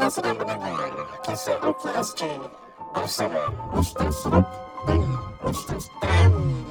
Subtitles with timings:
[0.00, 2.24] 話が胸にある消すを気をして
[2.94, 3.26] 押すを
[3.72, 4.38] 押しとしろ
[5.44, 6.69] 押しとした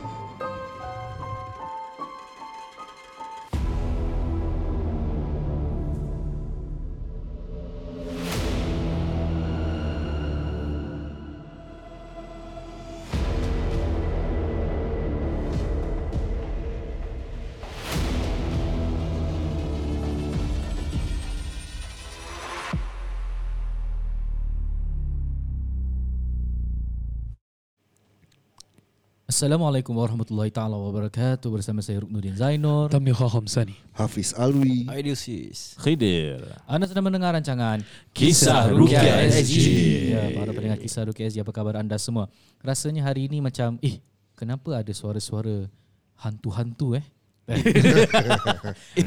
[29.40, 32.92] Assalamualaikum warahmatullahi taala wabarakatuh bersama saya Ruknuddin Zainur.
[32.92, 37.80] Tamni Khaham Sani Hafiz Alwi Ideosis Khidir Anda sedang mendengar rancangan
[38.12, 39.56] Kisah Rukia SG.
[40.12, 42.28] Ya, para pendengar Kisah Rukia SG apa khabar anda semua?
[42.60, 44.04] Rasanya hari ini macam eh
[44.36, 45.72] kenapa ada suara-suara
[46.20, 47.06] hantu-hantu eh?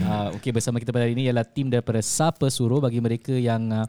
[0.01, 3.69] uh, Okey bersama kita pada hari ini ialah tim daripada Sapa Suruh bagi mereka yang
[3.69, 3.85] uh,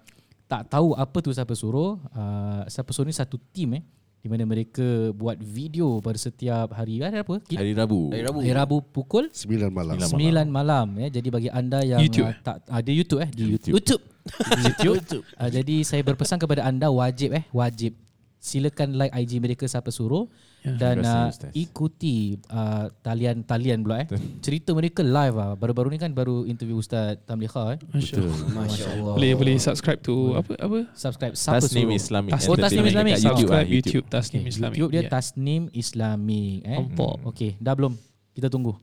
[0.52, 2.04] tak tahu apa tu Sapa Suruh.
[2.12, 7.04] Uh, Sapa Suruh ni satu tim eh di mana mereka buat video pada setiap hari
[7.04, 7.44] hari apa?
[7.44, 11.08] Kita, Hari Rabu Dari Rabu hari Rabu pukul 9 malam Sembilan 9 malam ya.
[11.20, 13.74] Jadi bagi anda yang YouTube, uh, tak ada YouTube eh di YouTube.
[13.76, 14.04] YouTube.
[14.88, 15.24] YouTube.
[15.36, 18.00] uh, jadi saya berpesan kepada anda wajib eh wajib
[18.44, 20.28] silakan like IG mereka siapa suruh
[20.60, 21.52] Ya, dan uh, Ustaz.
[21.54, 24.08] ikuti uh, talian-talian pula eh.
[24.40, 25.52] Cerita mereka live ah.
[25.54, 27.80] Baru-baru ni kan baru interview Ustaz Tamliha eh.
[27.86, 31.96] Masya Allah Masya Allah Boleh boleh subscribe to apa apa Subscribe siapa Tasnim suruh.
[31.98, 33.12] Islamic Tas- Oh, Tasnim Islamic.
[33.12, 35.10] dekat YouTube Subscribe YouTube Okay, Tasnim Islamic YouTube dia Ya.
[35.10, 36.78] Tasnim Islamic eh.
[36.78, 37.14] Nampak.
[37.26, 37.94] Okey, dah belum?
[38.32, 38.74] Kita tunggu.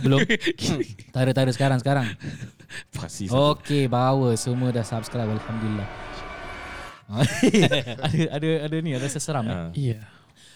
[0.00, 0.18] belum?
[1.14, 2.06] Tara-tara sekarang sekarang.
[2.90, 3.58] Pasti satu.
[3.58, 6.13] Okey, bawa semua dah subscribe alhamdulillah.
[8.06, 9.94] ada ada ada ni ada seseram eh.
[9.94, 10.00] Ya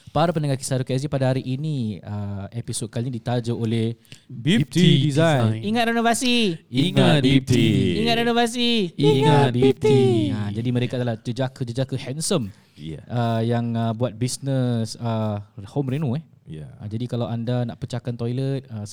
[0.08, 3.92] Para pendengar kisah Rukia SG pada hari ini uh, episod kali ini ditajuk oleh
[4.24, 5.60] Bipti Design.
[5.60, 6.56] Ingat renovasi.
[6.72, 8.96] Ingat Bipti Ingat renovasi.
[8.96, 15.44] Ingat Bipti Ha, jadi mereka adalah jejaka-jejaka handsome Ya uh, yang uh, buat bisnes uh,
[15.76, 16.24] home reno eh.
[16.48, 18.88] Ya Uh, jadi kalau anda nak pecahkan toilet, uh,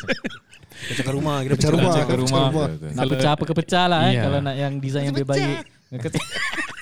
[0.88, 2.48] Pecahkan rumah Kita Pecah rumah Pecah rumah.
[2.48, 4.16] rumah nak pecah apa ke pecah lah eh.
[4.16, 4.22] Ya.
[4.24, 5.68] Kalau nak yang design yang lebih baik.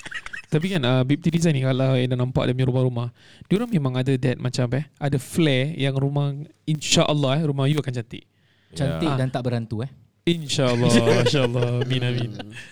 [0.48, 3.08] Tapi kan uh, Bipti Design ni Kalau anda nampak Dia punya rumah-rumah
[3.52, 6.32] Diorang memang ada that Macam eh Ada flare Yang rumah
[6.64, 8.24] InsyaAllah eh Rumah you akan cantik
[8.72, 9.16] Cantik Ya.
[9.16, 9.90] dan tak berantu eh.
[10.24, 10.88] InsyaAllah
[11.24, 12.30] InsyaAllah Amin amin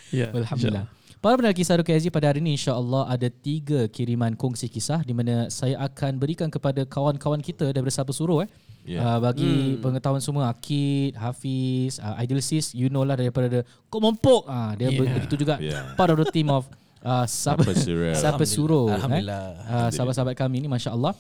[0.08, 0.88] Ya Alhamdulillah.
[1.24, 5.16] Para pendengar kisah Rukia SG pada hari ini insya-Allah ada tiga kiriman kongsi kisah di
[5.16, 8.48] mana saya akan berikan kepada kawan-kawan kita daripada Sabah Suruh eh.
[8.86, 9.02] Ya.
[9.02, 9.82] Uh, bagi hmm.
[9.82, 14.46] pengetahuan semua Akid, Hafiz, uh, Ideal Sis, you know lah daripada Komompok.
[14.46, 15.02] Ah uh, dia Yeah.
[15.02, 15.14] yeah.
[15.18, 15.98] begitu juga Yeah.
[15.98, 16.68] part of the team of
[17.02, 18.14] uh, Sabah Sapa Suruh.
[18.16, 18.86] Sabah Suruh.
[18.92, 19.44] Alhamdulillah.
[19.56, 19.72] Eh.
[19.72, 21.12] Uh, sahabat-sahabat kami ni masya-Allah.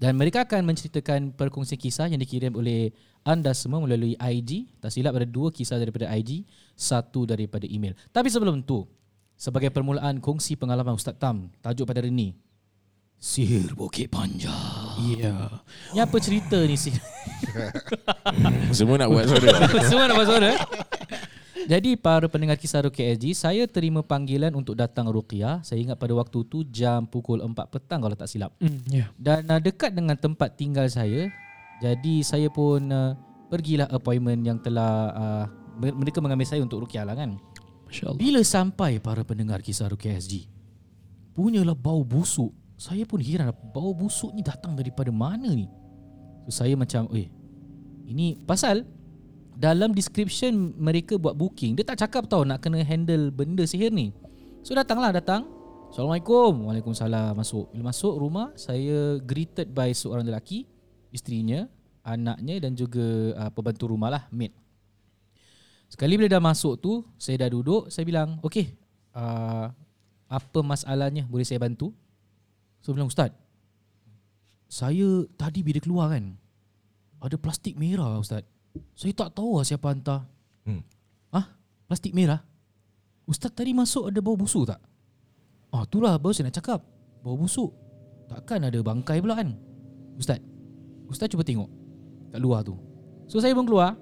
[0.00, 2.88] Dan mereka akan menceritakan perkongsian kisah yang dikirim oleh
[3.20, 4.70] anda semua melalui IG.
[4.80, 7.92] Tak silap ada dua kisah daripada IG, satu daripada email.
[8.08, 8.88] Tapi sebelum tu,
[9.36, 12.32] sebagai permulaan kongsi pengalaman Ustaz Tam, tajuk pada hari ini,
[13.20, 14.96] Sihir Bukit Panjang.
[15.20, 15.60] Ya
[15.92, 16.96] Ni apa cerita ni sih?
[18.76, 19.48] Semua nak buat suara
[19.92, 20.50] Semua nak buat suara.
[21.68, 25.60] Jadi para pendengar kisah Ruqyah SG, saya terima panggilan untuk datang Ruqyah.
[25.60, 28.54] Saya ingat pada waktu tu jam pukul 4 petang kalau tak silap.
[28.62, 31.28] Hmm, Ya Dan uh, dekat dengan tempat tinggal saya.
[31.80, 33.16] Jadi saya pun uh,
[33.48, 35.44] pergilah appointment yang telah uh,
[35.76, 37.36] mer- mereka mengambil saya untuk Ruqyah lah kan.
[37.88, 40.46] Masya Allah Bila sampai para pendengar kisah Ruqyah SG,
[41.34, 42.54] punyalah bau busuk.
[42.80, 45.68] Saya pun heran bau busuk ni datang daripada mana ni?
[46.48, 47.28] So saya macam, eh,
[48.08, 48.88] ini pasal
[49.60, 54.08] dalam description mereka buat booking, dia tak cakap tau nak kena handle benda sihir ni.
[54.64, 55.44] So datanglah datang.
[55.92, 56.64] Assalamualaikum.
[56.64, 57.36] Waalaikumsalam.
[57.36, 57.68] Masuk.
[57.76, 60.64] Bila masuk rumah, saya greeted by seorang lelaki,
[61.12, 61.68] isterinya,
[62.00, 64.56] anaknya dan juga uh, pembantu rumah lah, maid.
[65.92, 68.72] Sekali bila dah masuk tu, saya dah duduk, saya bilang, okey,
[69.12, 69.68] uh,
[70.24, 71.92] apa masalahnya boleh saya bantu?
[72.80, 73.34] So bilang, Ustaz,
[74.72, 76.32] saya tadi bila keluar kan,
[77.20, 78.46] ada plastik merah Ustaz.
[78.94, 80.26] Saya tak tahu lah siapa hantar.
[80.66, 80.82] Hmm.
[81.34, 81.50] Ah,
[81.90, 82.42] plastik merah?
[83.26, 84.80] Ustaz tadi masuk ada bau busuk tak?
[85.70, 86.80] Ah, itulah baru saya nak cakap.
[87.22, 87.70] Bau busuk.
[88.30, 89.54] Takkan ada bangkai pula kan?
[90.14, 90.38] Ustaz,
[91.10, 91.70] Ustaz cuba tengok
[92.30, 92.78] kat luar tu.
[93.26, 93.98] So saya pun keluar.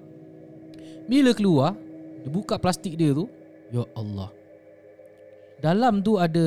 [1.09, 1.73] Bila keluar,
[2.21, 3.25] dia buka plastik dia tu.
[3.73, 4.29] Ya Allah.
[5.59, 6.45] Dalam tu ada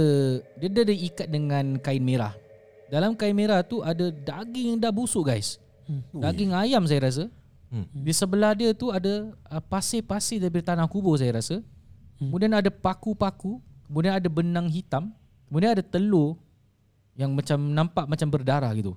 [0.57, 2.33] dia, dia ada ikat dengan kain merah.
[2.89, 5.59] Dalam kain merah tu ada daging yang dah busuk guys.
[6.15, 7.25] Daging ayam saya rasa.
[7.73, 7.89] Hmm.
[7.89, 11.65] Di sebelah dia tu ada uh, pasir-pasir daripada tanah kubur saya rasa.
[12.21, 13.59] Kemudian ada paku-paku,
[13.89, 15.09] kemudian ada benang hitam,
[15.49, 16.37] kemudian ada telur
[17.17, 18.93] yang macam nampak macam berdarah gitu.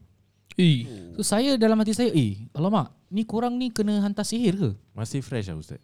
[0.59, 0.85] Eh
[1.15, 4.69] So saya dalam hati saya, eh alamak, ni korang ni kena hantar sihir ke?
[4.91, 5.79] Masih fresh lah Ustaz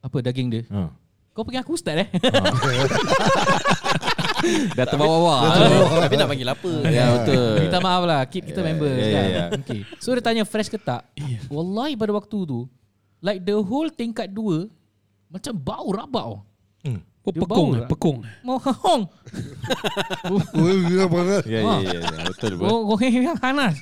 [0.00, 0.62] Apa daging dia?
[0.72, 0.90] ha.
[1.30, 2.08] Kau panggil aku ustaz eh
[4.72, 5.34] Dah terbawa-bawa.
[6.04, 6.72] Tapi nak panggil apa?
[6.96, 7.54] Ya betul.
[7.60, 9.10] Minta maaf lah Keep kita member ya, kan?
[9.10, 9.44] ya, ya.
[9.60, 9.80] Okay.
[10.00, 11.04] So dia tanya fresh ke tak
[11.54, 12.66] Wallahi pada waktu tu
[13.20, 14.66] Like the whole tingkat dua
[15.28, 16.24] Macam bau rabak
[17.20, 17.88] Oh, Dia pekung, bau eh, tak?
[17.92, 18.18] pekung.
[18.40, 19.02] Mau hong
[20.24, 20.40] Oh.
[21.44, 22.20] Ya ya ya, ya.
[22.32, 22.64] betul betul.
[22.64, 23.76] Oh, oh yang panas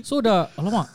[0.00, 0.88] So dah Alamak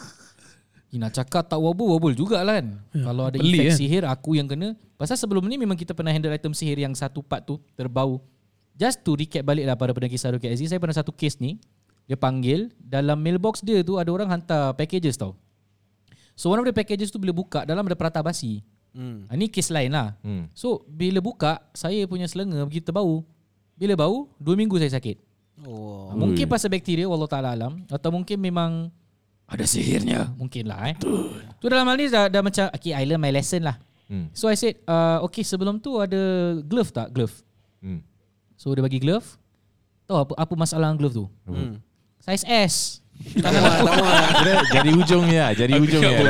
[0.96, 3.78] Eh, nak cakap tak wobble-wobble juga lah kan Kalau ada pelik efek kan?
[3.78, 7.20] sihir Aku yang kena Pasal sebelum ni Memang kita pernah handle item sihir Yang satu
[7.20, 8.24] part tu Terbau
[8.72, 11.60] Just to recap balik lah Pada pendengar kisah Ruki Aziz Saya pernah satu case ni
[12.04, 15.36] Dia panggil Dalam mailbox dia tu Ada orang hantar packages tau
[16.34, 18.64] So one of the packages tu Bila buka Dalam ada perata basi
[18.96, 19.28] Hmm.
[19.28, 20.48] Ini case lain lah Hmm.
[20.52, 23.28] So bila buka Saya punya selenga Begitu bau
[23.76, 25.20] Bila bau Dua minggu saya sakit
[25.64, 26.12] Oh.
[26.12, 26.16] Oh.
[26.16, 28.92] Mungkin pasal bakteria Wallah ta'ala alam Atau mungkin memang
[29.46, 30.96] Ada sihirnya Mungkin lah eh
[31.62, 34.30] Tu dalam hal ni dah, dah macam Okay I learn my lesson lah Hmm.
[34.38, 36.14] So I said uh, Okay sebelum tu ada
[36.62, 37.10] Glove tak?
[37.10, 37.34] Glove
[37.82, 38.06] Hmm.
[38.54, 39.26] So dia bagi glove
[40.06, 41.26] Tahu apa, apa masalah dengan glove tu?
[41.50, 41.82] Hmm.
[42.22, 42.76] Size S
[43.42, 44.62] Tangan aku, lah.
[44.70, 46.22] Jadi ujung ya, jadi ujung ya.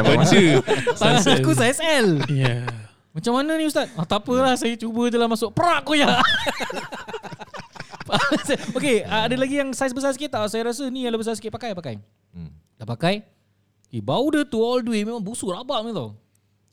[0.95, 2.63] tangan aku size L Ya.
[3.11, 3.91] Macam mana ni Ustaz?
[3.99, 6.15] Ah, tak apalah saya cuba je lah masuk Perak aku ya
[8.77, 10.47] Okay ada lagi yang size besar sikit tak?
[10.47, 11.99] Saya rasa ni yang lebih besar sikit pakai pakai
[12.31, 12.51] Hmm.
[12.75, 13.23] Dah pakai
[13.87, 16.15] eh, Bau dia tu all the way Memang busuk rabak ni tau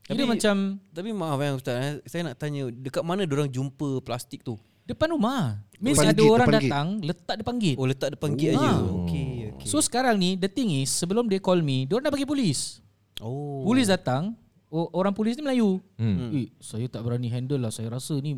[0.01, 0.55] Kira Tapi- macam
[0.89, 1.91] Tapi maaf eh Ustaz eh.
[2.03, 4.59] Saya nak tanya Dekat mana orang jumpa plastik tu?
[4.83, 6.67] Depan rumah Means Depan ada gate, orang depan gate.
[6.67, 8.59] datang Letak depan gate Oh letak depan gate Oh.
[8.59, 8.67] aja.
[8.67, 8.79] Ah.
[8.99, 9.65] Okey okey.
[9.65, 12.83] So sekarang ni The thing is Sebelum dia call me Dia orang dah bagi polis
[13.19, 13.63] oh.
[13.63, 14.35] Polis datang
[14.67, 16.33] Orang polis ni Melayu Hmm.
[16.33, 18.35] Eh, saya tak berani handle lah Saya rasa ni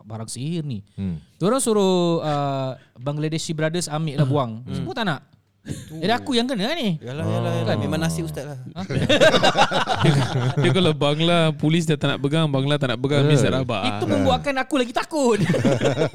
[0.00, 1.20] Barang sihir ni Hmm.
[1.36, 5.20] Dia orang suruh uh, Bangladeshi Brothers ambil lah buang Semua tak nak
[5.62, 6.98] Jadi aku yang kena ni.
[6.98, 7.74] Yalah yalah, yalah.
[7.78, 8.58] Memang nasib Ustaz lah.
[10.62, 14.02] Dia kalau Bangla Polis dah tak nak pegang Bangla tak nak pegang Mesti tak rabak.
[14.02, 15.38] Itu membuatkan aku lagi takut.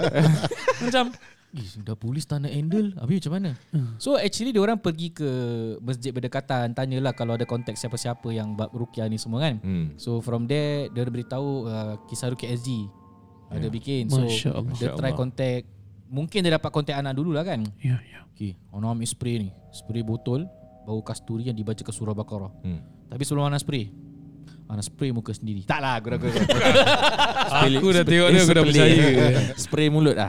[0.84, 1.16] Macam
[1.58, 2.92] dah polis tak nak handle.
[3.00, 3.52] Habis macam mana?
[3.98, 5.30] So actually dia orang pergi ke
[5.80, 9.58] Masjid berdekatan Tanyalah kalau ada kontak siapa-siapa Yang bab Rukia ni semua kan.
[9.64, 9.96] Hmm.
[9.96, 12.92] So from there Dia beritahu uh, Kisah Rukia SG
[13.48, 14.12] Ada bikin.
[14.12, 14.76] So Masya Allah.
[14.76, 15.77] dia try contact
[16.08, 17.64] Mungkin dia dapat kontak anak dulu lah kan?
[17.84, 18.24] Ya ya.
[18.34, 19.50] Okay Ana ambil spray ni.
[19.74, 20.48] Spray botol
[20.88, 22.52] Bau kasturi yang dibacakan surah Baqarah.
[22.64, 22.80] Hmm.
[23.12, 23.92] Tapi sebelum Ana spray
[24.68, 25.64] Ana spray muka sendiri.
[25.64, 29.04] Tak lah aku dah Aku dah tengok dia Aku dah percaya.
[29.64, 30.28] Spray mulut ah.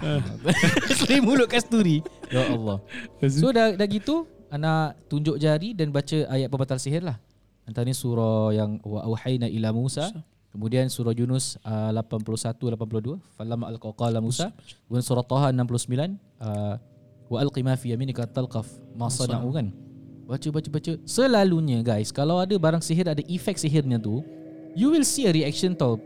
[0.98, 2.06] Spray mulut kasturi.
[2.30, 2.78] Ya Allah.
[3.26, 7.18] So dah, dah gitu Ana tunjuk jari dan baca ayat pembatal sihir lah.
[7.66, 10.06] Antara ni surah yang Wa auhayna ila Musa
[10.48, 14.48] Kemudian surah Yunus uh, 81-82 Falam al-qala Musa
[14.88, 16.74] Kemudian surah Taha 69 uh,
[17.28, 18.64] Wa alqi ma fi yaminika talqaf.
[18.96, 19.68] Ma sana'u kan
[20.24, 20.92] Baca baca baca.
[21.04, 24.24] Selalunya guys Kalau ada barang sihir Ada efek sihirnya tu
[24.76, 25.98] You will see a reaction tau.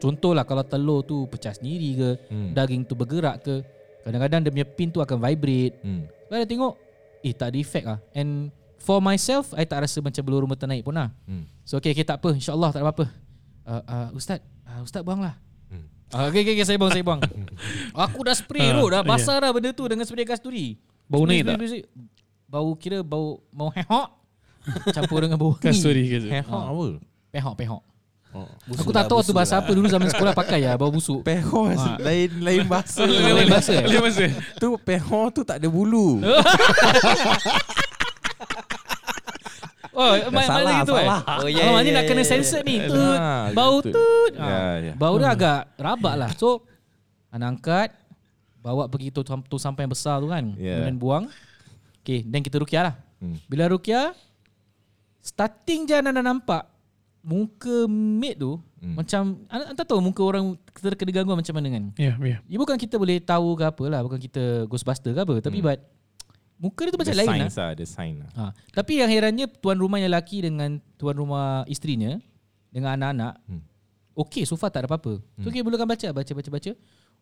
[0.00, 2.50] Contohlah kalau telur tu pecah sendiri ke Hmm.
[2.56, 3.60] Daging tu bergerak ke
[4.00, 5.76] Kadang-kadang dia punya pin tu akan vibrate.
[5.84, 6.08] Hmm.
[6.32, 6.74] Dia tengok
[7.20, 7.98] Eh tak ada efek lah.
[8.16, 8.48] And
[8.80, 11.12] for myself I tak rasa macam belur rumah ternaik pun lah.
[11.28, 11.44] Hmm.
[11.68, 12.32] So okay, okay tak apa.
[12.32, 13.19] InsyaAllah tak ada apa-apa
[13.70, 15.38] uh, uh, Ustaz uh, Ustaz buang lah
[15.70, 15.86] Hmm.
[16.10, 17.22] uh, okay, okay, okay, saya buang, saya buang
[18.04, 19.06] Aku dah spray Ah, uh, Dah ya.
[19.06, 20.74] basah dah benda tu Dengan spray kasturi
[21.06, 21.54] Bau spray, tak?
[21.54, 21.86] spray.
[22.44, 24.08] Bau kira bau Mau hehok
[24.90, 26.28] Campur dengan bau Kasturi ke tu?
[26.28, 26.86] Hehok Ah, apa?
[27.30, 27.82] Pehok pehok
[28.30, 28.46] Oh.
[28.72, 31.98] Aku tak tahu tu bahasa apa Dulu zaman sekolah pakai ya Bau busuk Peho Ah.
[32.06, 33.02] lain lain bahasa.
[33.02, 33.74] Lain bahasa?
[33.80, 36.22] Dia masa tu peho tu tak ada bulu.
[39.90, 41.02] Oh, mak salah, mana gitu eh?
[41.02, 41.20] salah.
[41.20, 42.78] Oh, Oh, ya, oh, ni ya, nak kena sensor ni.
[42.80, 43.18] Tut.
[43.18, 44.32] Ah, Bau tut.
[44.38, 44.94] Ah.
[44.94, 46.30] Bau dia agak rabak lah.
[46.34, 46.62] So,
[47.28, 47.88] anak angkat,
[48.58, 50.54] bawa pergi tu, tu sampai yang besar tu kan.
[50.54, 51.24] Kemudian buang.
[52.00, 52.94] Okay, then kita rukiah lah.
[53.18, 53.36] Hmm.
[53.44, 54.14] Bila rukiah,
[55.20, 56.64] starting je dah nampak
[57.20, 58.96] muka maid tu Hmm.
[58.96, 61.84] macam anda, anda tahu muka orang terkena gangguan macam mana kan?
[62.00, 65.36] Ya ya Ya bukan kita boleh tahu ke apa lah, bukan kita ghostbuster ke apa,
[65.38, 65.68] tapi Hmm.
[65.68, 65.84] but
[66.60, 67.36] muka dia tu macam Ada lain lah.
[67.40, 68.30] signs lah, ada sign lah.
[68.36, 68.44] Ha.
[68.76, 72.20] Tapi yang herannya tuan rumah yang lelaki dengan tuan rumah isterinya
[72.68, 73.64] dengan anak-anak Hmm.
[74.14, 75.24] okey so far tak ada apa-apa.
[75.40, 76.72] So okay mulakan baca baca baca baca.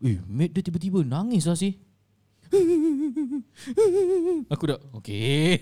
[0.02, 1.78] Eh mate dia tiba-tiba nangis lah sih.
[4.52, 5.58] Aku dah okey.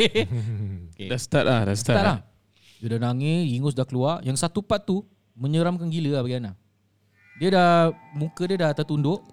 [0.92, 1.08] okay.
[1.10, 2.18] Dah start lah Dah start Tak lah.
[2.76, 4.20] Dia dah nangis, ingus dah keluar.
[4.20, 5.00] Yang satu part tu
[5.32, 6.52] menyeramkan gila lah bagi Ana.
[7.40, 7.72] Dia dah
[8.12, 9.24] muka dia dah tertunduk.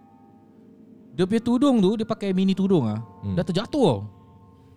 [1.14, 3.04] Dia punya tudung tu dia pakai mini tudung ah.
[3.22, 3.36] Hmm.
[3.36, 4.00] Dah terjatuh tau.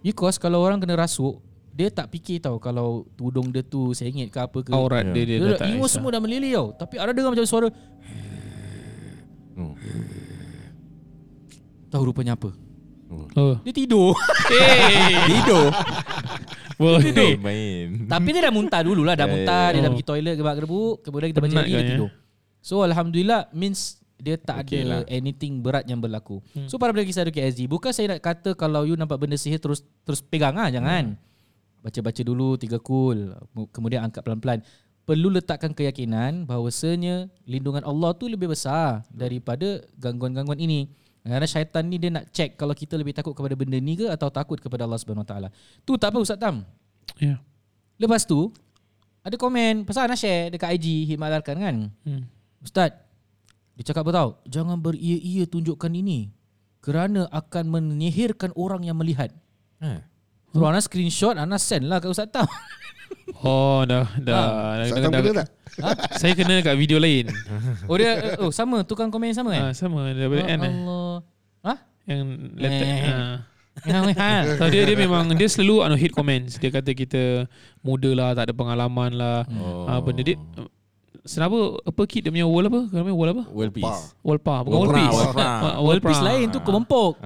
[0.06, 4.38] Because kalau orang kena rasuk, dia tak fikir tau kalau tudung dia tu sengit ke
[4.38, 4.70] apa ke.
[4.70, 5.12] Aurat Ya.
[5.12, 6.68] dia Dia dia, dah tak ingus semua dah melilih tau.
[6.78, 7.68] Tapi ada dengar macam suara
[9.56, 9.72] Oh.
[11.88, 12.52] tahu rupanya apa.
[13.34, 14.12] Oh Dia tidur.
[15.30, 15.70] Tidur.
[16.76, 18.04] Boleh Main.
[18.04, 19.80] Tapi dia dah muntah dulu lah Dah Ya, ya, muntah Dia ya.
[19.80, 21.90] dah pergi toilet Gebak gerbuk Kemudian kita baca lagi kan, Dia ya?
[21.96, 22.10] tidur
[22.60, 25.00] So alhamdulillah means dia tak Okay ada lah.
[25.08, 26.40] anything berat yang berlaku.
[26.56, 26.68] Hmm.
[26.68, 29.60] So para pendengar kisah Ruki SG, bukan saya nak kata kalau you nampak benda sihir
[29.60, 31.16] terus terus pegang ah, jangan.
[31.84, 33.30] Baca-baca dulu tiga kul,
[33.70, 34.64] kemudian angkat pelan-pelan.
[35.06, 40.90] Perlu letakkan keyakinan bahawasanya lindungan Allah tu lebih besar daripada gangguan-gangguan ini.
[41.22, 44.30] Kerana syaitan ni dia nak check kalau kita lebih takut kepada benda ni ke atau
[44.34, 45.48] takut kepada Allah Subhanahu Wa Taala.
[45.86, 46.66] Tu tak apa Ustaz Tam.
[47.22, 47.38] Ya.
[48.02, 48.50] Lepas tu
[49.26, 51.76] ada komen pasal nak share dekat IG Hikmat Alarkan kan.
[52.06, 52.22] Hmm.
[52.62, 52.94] Ustaz,
[53.76, 54.30] dia cakap apa tau?
[54.48, 56.32] Jangan beria-ia tunjukkan ini
[56.80, 59.28] kerana akan menyihirkan orang yang melihat.
[59.84, 60.00] Ha.
[60.54, 62.48] Terus Ana screenshot, Ana send lah kat Ustaz Tam.
[63.46, 64.80] Oh dah dah.
[64.80, 65.48] dah, Ustaz Tam kena tak?
[66.16, 67.28] Saya kena kat video lain.
[67.90, 69.62] Oh dia, oh sama, tukang komen yang sama kan?
[69.70, 70.72] Ah sama daripada Ya N eh.
[70.72, 71.14] Allah.
[71.62, 71.74] Ha?
[72.08, 72.20] Yang
[72.56, 73.12] letak Eh.
[73.12, 73.36] ah.
[73.84, 74.56] Ya, ha.
[74.56, 76.56] So dia dia memang dia selalu anu hit comments.
[76.56, 77.44] Dia kata kita
[77.84, 79.44] muda lah, tak ada pengalaman lah.
[79.52, 79.84] Oh.
[79.84, 80.40] Ah benda dia
[81.26, 82.80] Kenapa apa kid dia punya wall apa?
[82.86, 83.44] Kenapa wall apa?
[83.50, 84.02] World peace.
[84.22, 85.12] Wall bukan piece.
[85.12, 85.46] wall pra.
[85.66, 87.18] Ah, World peace lain tu kemempok.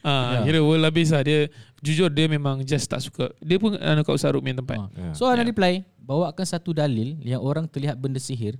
[0.00, 0.48] Ah, Ya.
[0.48, 3.28] kira wall habis lah dia jujur dia memang just tak suka.
[3.38, 4.78] Dia pun anu kat Ustaz Ruk punya tempat.
[4.78, 4.86] Ha.
[4.88, 5.10] Ya.
[5.12, 5.46] So Ana Ya.
[5.46, 8.56] reply, bawakan satu dalil yang orang terlihat benda sihir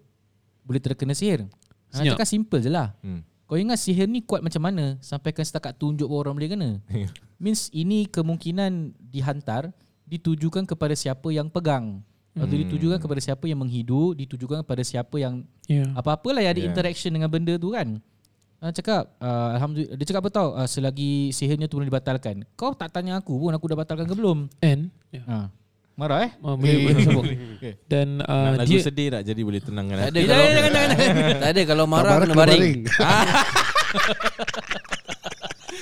[0.61, 1.49] boleh terkena sihir.
[1.89, 2.12] Ana Senyap.
[2.15, 2.93] cakap simple je lah.
[3.00, 3.25] Hmm.
[3.49, 6.71] Kau ingat sihir ni kuat macam mana sampaikan setakat tunjuk orang boleh kena?
[7.43, 9.73] Means ini kemungkinan dihantar
[10.05, 12.05] ditujukan kepada siapa yang pegang.
[12.40, 12.62] Atau Hmm.
[12.64, 15.85] ditujukan kepada siapa yang menghidu, ditujukan kepada siapa yang Ya.
[15.92, 16.73] apa-apalah yang ada Yeah.
[16.73, 18.00] interaction dengan benda tu kan.
[18.61, 22.44] Dia cakap, uh, Alhamdulillah, dia cakap apa tau, uh, selagi sihirnya tu boleh dibatalkan.
[22.56, 24.49] Kau tak tanya aku pun aku dah batalkan ke belum?
[24.61, 25.25] And ya.
[25.25, 25.49] Ha.
[25.97, 26.32] Marah eh?
[26.40, 27.28] Ah, boleh boleh sambung.
[27.92, 31.37] Dan Nak uh, lagu dia sedih tak jadi boleh tenangkan Tak ada kalau jangan, jangan,
[31.37, 32.76] Tak ada kalau Tak marah marah kena baring.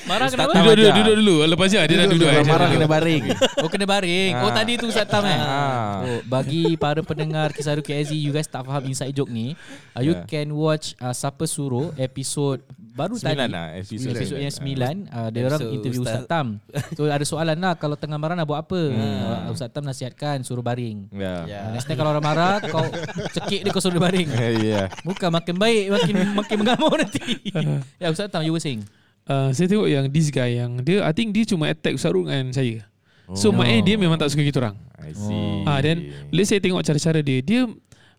[0.09, 0.51] Marah kenapa?
[0.51, 0.97] Duduk dulu ajar.
[0.97, 1.35] duduk dulu.
[1.45, 2.27] Lepas dia dah duduk.
[2.27, 2.49] Kalau eh.
[2.49, 3.23] marah kena baring.
[3.59, 4.33] Oh kena baring.
[4.35, 4.55] Oh Ah.
[4.55, 5.37] tadi tu Ustaz Tam eh.
[5.37, 6.01] Ah.
[6.01, 9.53] Oh, bagi para pendengar Kisah Ruki AZ you guys tak faham inside joke ni,
[9.93, 10.25] uh, you Yeah.
[10.25, 12.59] can watch uh, Siapa Suruh episod
[12.91, 13.53] baru Sembilan tadi.
[13.53, 14.41] lah, episod episod sembilan.
[14.41, 16.31] yang sembilan uh, dia orang interview Ustaz, Ustaz.
[16.31, 16.47] Tam.
[16.93, 18.81] So ada soalan lah kalau tengah marah nak buat apa?
[18.81, 19.47] Hmm.
[19.47, 21.11] Uh, Ustaz Tam nasihatkan suruh baring.
[21.13, 21.35] Ya.
[21.45, 21.61] Ya.
[21.61, 22.87] Uh, next time kalau orang marah kau
[23.33, 24.29] cekik dia kau suruh dia baring.
[24.65, 24.89] Ya.
[25.03, 27.21] Bukan makin baik makin makin mengamuk nanti.
[28.03, 28.83] ya Ustaz Tam you were saying.
[29.29, 32.25] Uh, saya tengok yang this guy yang dia I think dia cuma attack Ustaz Ruk
[32.25, 32.89] dengan saya.
[33.37, 33.53] So Oh.
[33.53, 34.77] maknanya dia memang tak suka kita orang.
[34.97, 35.63] I see.
[35.63, 36.01] Ah dan
[36.33, 37.61] bila saya tengok cara-cara dia, dia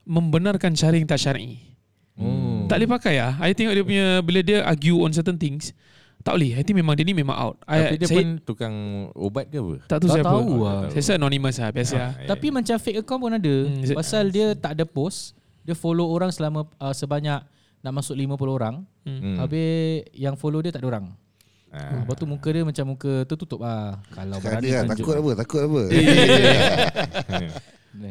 [0.06, 1.58] membenarkan cara yang tak syar'i.
[2.14, 2.70] Hmm.
[2.70, 3.34] Tak boleh pakai ah.
[3.42, 5.74] I tengok dia punya bila dia argue on certain things,
[6.20, 6.54] tak boleh.
[6.54, 7.56] I think memang dia ni memang out.
[7.66, 8.76] I, Tapi dia saya pun tukang
[9.16, 9.76] obat ke apa?
[9.88, 10.30] tak tahu Tak siapa.
[10.30, 10.80] tahu lah.
[10.92, 11.96] Saya rasa anonymous lah biasa.
[11.96, 12.12] Ah, lah.
[12.14, 12.28] ya.
[12.30, 13.56] Tapi macam fake account pun ada.
[13.66, 17.40] Hmm, Pasal dia tak ada post, dia follow orang selama uh, sebanyak
[17.80, 18.76] nak masuk 50 orang.
[19.08, 19.38] Hmm.
[19.40, 21.06] Habis yang follow dia tak ada orang.
[21.70, 22.02] Ah.
[22.02, 24.02] Lepas tu muka dia macam muka tertutup lah.
[24.10, 24.98] Kalau Cakap berani dia tunjuk.
[24.98, 25.32] takut apa?
[25.46, 25.82] Takut apa?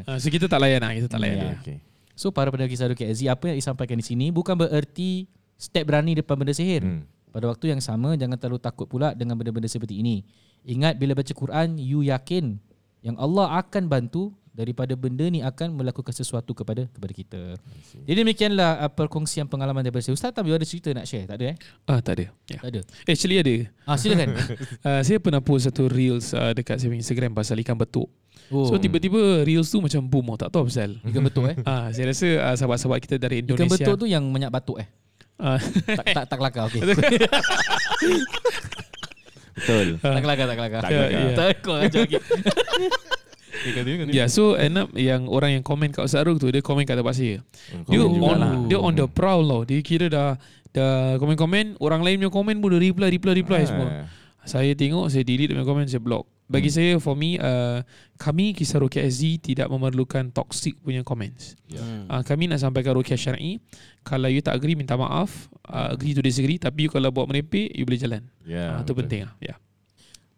[0.05, 1.37] Ah, so kita tak layan lah, kita tak layan.
[1.39, 1.45] Ya.
[1.55, 1.57] lah.
[1.63, 1.79] Okay.
[2.19, 6.19] So para pendengar kisah Ruki Aziz, apa yang disampaikan di sini bukan bererti step berani
[6.19, 6.83] depan benda sihir.
[6.83, 7.07] Hmm.
[7.31, 10.27] Pada waktu yang sama jangan terlalu takut pula dengan benda-benda seperti ini.
[10.67, 12.59] Ingat bila baca Quran, you yakin
[13.07, 17.41] yang Allah akan bantu daripada benda ni akan melakukan sesuatu kepada kepada kita.
[18.03, 20.19] Jadi demikianlah uh, perkongsian pengalaman daripada saya.
[20.19, 21.31] Ustaz Tam, you ada cerita nak share?
[21.31, 21.57] Tak ada eh?
[21.87, 22.25] Ah tak ada.
[22.51, 22.59] Ya.
[22.59, 22.81] Tak ada.
[23.07, 23.55] Actually ada.
[23.87, 24.35] Ah silakan.
[24.83, 28.11] Uh, saya pernah post satu reels uh, dekat saya Instagram pasal ikan betuk.
[28.49, 30.91] Oh, So tiba-tiba reels tu macam boom, oh, tak tahu apa pasal.
[31.05, 31.57] ikan betuk eh.
[31.69, 33.85] Ah, saya rasa uh, sahabat-sahabat kita dari Ikan Indonesia.
[33.87, 34.89] betuk tu yang minyak batuk eh.
[35.39, 36.81] Ah, Tak tak tak kelakar okey.
[39.59, 39.87] Betul.
[39.99, 40.81] tak kelakar tak kelakar.
[40.83, 41.31] Tak kelakar.
[41.39, 41.77] Tak kau
[44.13, 46.95] Ya, so end up yang orang yang komen kat Ustaz Ruk tu dia komen kat
[46.95, 47.43] tempat saya.
[47.89, 48.51] Dia Komen on jugalah.
[48.67, 49.63] dia on the prowl tau.
[49.63, 50.39] Dia kira dah
[50.69, 53.87] dah komen-komen, orang lain punya komen pun dia reply reply reply semua.
[53.89, 54.07] Ah.
[54.45, 56.25] Saya tengok, saya delete dia punya komen, saya block.
[56.49, 56.77] Bagi Hmm.
[56.81, 57.85] saya for me uh,
[58.17, 61.53] kami kisah Rukia SZ tidak memerlukan toxic punya comments.
[61.69, 61.85] Ya.
[62.09, 63.61] Uh, kami nak sampaikan Rukia syar'i.
[64.01, 65.29] Kalau you tak agree minta maaf,
[65.69, 68.23] uh, agree to disagree tapi you kalau buat merepek you boleh jalan.
[68.49, 68.77] Ya.
[68.77, 69.33] Ah, itu penting ah.
[69.45, 69.61] Ya.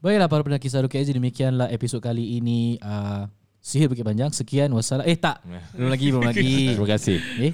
[0.00, 3.28] Baiklah para pendengar kisah Ruki Aziz demikianlah episod kali ini uh,
[3.60, 5.44] Sihir Bukit Panjang Sekian wassalam Eh tak
[5.76, 7.20] Belum lagi Belum lagi Terima kasih.
[7.36, 7.52] Eh?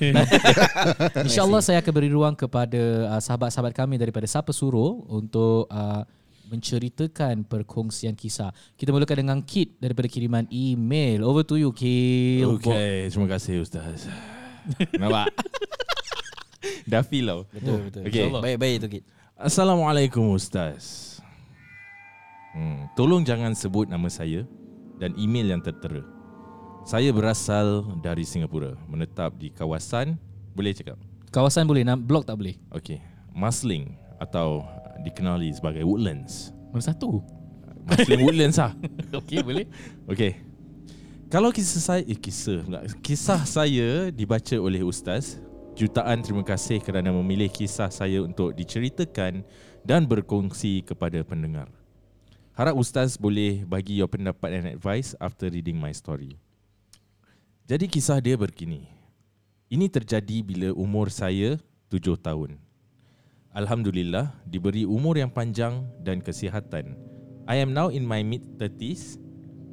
[1.26, 6.06] InsyaAllah saya akan beri ruang kepada uh, sahabat-sahabat kami daripada Sapa Suruh untuk uh,
[6.46, 8.54] menceritakan perkongsian kisah.
[8.78, 11.26] Kita mulakan dengan Kit daripada kiriman email.
[11.26, 12.46] Over to you, Kit.
[12.62, 14.06] Okay, terima kasih Ustaz.
[14.94, 15.34] Nampak?
[16.90, 17.40] Dah feel tau.
[17.50, 18.02] Betul betul.
[18.06, 18.30] Okay.
[18.30, 19.04] Baik-baik tu Kit.
[19.34, 21.15] Assalamualaikum Ustaz.
[22.56, 24.48] Hmm, tolong jangan sebut nama saya
[24.96, 26.00] dan email yang tertera.
[26.88, 30.16] Saya berasal dari Singapura, menetap di kawasan
[30.56, 30.96] boleh cakap.
[31.28, 32.56] Kawasan boleh, nam blok tak boleh.
[32.72, 32.96] Okey,
[33.36, 34.64] Masling atau
[35.04, 36.56] dikenali sebagai Woodlands.
[36.72, 37.20] Mana satu?
[37.84, 38.72] Masling Woodlands lah.
[39.20, 39.68] Okey, boleh.
[40.08, 40.40] Okey.
[41.28, 42.80] Kalau kisah saya eh, kisah pula.
[43.04, 45.36] Kisah saya dibaca oleh ustaz.
[45.76, 49.44] Jutaan terima kasih kerana memilih kisah saya untuk diceritakan
[49.84, 51.68] dan berkongsi kepada pendengar.
[52.56, 56.40] Harap ustaz boleh bagi your pendapat and advice after reading my story.
[57.68, 58.88] Jadi kisah dia begini.
[59.68, 61.60] Ini terjadi bila umur saya
[61.92, 62.56] 7 tahun.
[63.52, 66.96] Alhamdulillah diberi umur yang panjang dan kesihatan.
[67.44, 69.20] I am now in my mid 30s.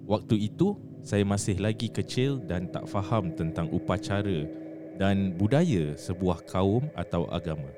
[0.04, 0.76] Waktu itu
[1.08, 4.44] saya masih lagi kecil dan tak faham tentang upacara
[5.00, 7.72] dan budaya sebuah kaum atau agama.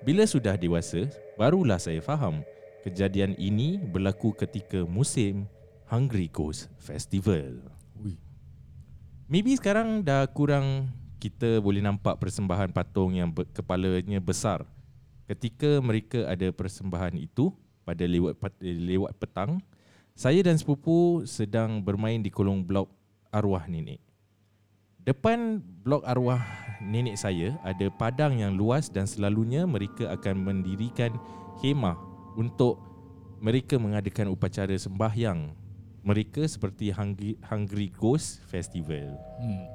[0.00, 1.04] Bila sudah dewasa,
[1.36, 2.40] barulah saya faham
[2.82, 5.46] kejadian ini berlaku ketika musim
[5.86, 7.62] Hungry Ghost Festival.
[8.02, 8.18] Ui.
[9.30, 10.90] Maybe sekarang dah kurang
[11.22, 14.66] kita boleh nampak persembahan patung yang ber, kepalanya besar.
[15.30, 17.54] Ketika mereka ada persembahan itu
[17.86, 19.62] pada lewat pat- lewat petang,
[20.18, 22.90] saya dan sepupu sedang bermain di kolong blok
[23.30, 24.02] arwah nenek.
[25.02, 26.42] Depan blok arwah
[26.82, 31.14] nenek saya ada padang yang luas dan selalunya mereka akan mendirikan
[31.62, 32.80] khemah untuk
[33.42, 35.62] mereka mengadakan upacara sembahyang
[36.02, 39.14] mereka seperti Hungry, Hungry Ghost Festival.
[39.38, 39.66] Hmm.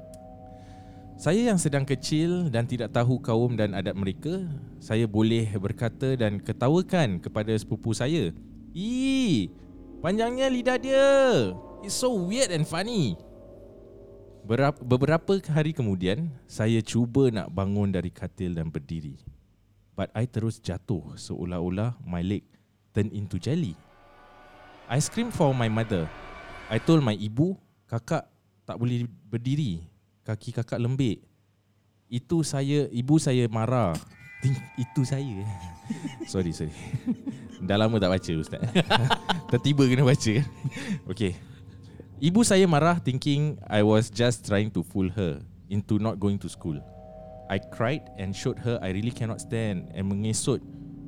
[1.18, 4.46] Saya yang sedang kecil dan tidak tahu kaum dan adat mereka,
[4.78, 8.30] saya boleh berkata dan ketawakan kepada sepupu saya.
[8.78, 9.50] Ih,
[9.98, 11.10] panjangnya lidah dia.
[11.82, 13.18] It's so weird and funny.
[14.46, 19.18] Berapa, beberapa hari kemudian, saya cuba nak bangun dari katil dan berdiri.
[19.98, 22.46] But I terus jatuh seolah-olah my leg
[22.94, 23.74] turned into jelly.
[24.86, 26.06] I screamed for my mother.
[26.70, 27.58] I told my ibu,
[27.90, 28.30] kakak
[28.62, 29.82] tak boleh berdiri.
[30.22, 31.26] Kaki kakak lembik.
[32.06, 33.98] Itu saya, ibu saya marah.
[34.78, 35.42] Itu saya.
[36.32, 36.72] sorry, sorry.
[37.68, 38.62] Dah lama tak baca Ustaz.
[39.52, 40.34] Tertiba kena baca.
[41.10, 41.34] Okay.
[42.22, 45.42] Ibu saya marah thinking I was just trying to fool her
[45.74, 46.78] into not going to school.
[47.50, 50.62] I cried and showed her I really cannot stand and mengesot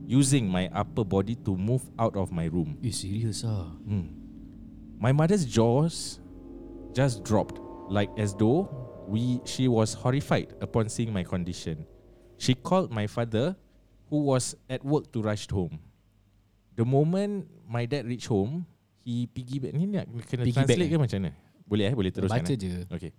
[0.09, 2.79] using my upper body to move out of my room.
[2.81, 3.69] Eh serius ah.
[3.85, 4.09] Hmm.
[4.99, 6.19] My mother's jaws
[6.91, 8.67] just dropped, like as though
[9.07, 11.85] we she was horrified upon seeing my condition.
[12.39, 13.55] She called my father,
[14.09, 15.79] who was at work, to rush home.
[16.75, 18.65] The moment my dad reached home,
[19.03, 19.75] he piggyback.
[19.75, 20.91] Ni nak kena Piggyback translate eh?
[20.91, 21.31] ke macam mana?
[21.69, 22.41] Boleh eh, boleh teruskan.
[22.41, 22.57] Baca eh?
[22.57, 22.69] je.
[22.89, 23.11] Okay.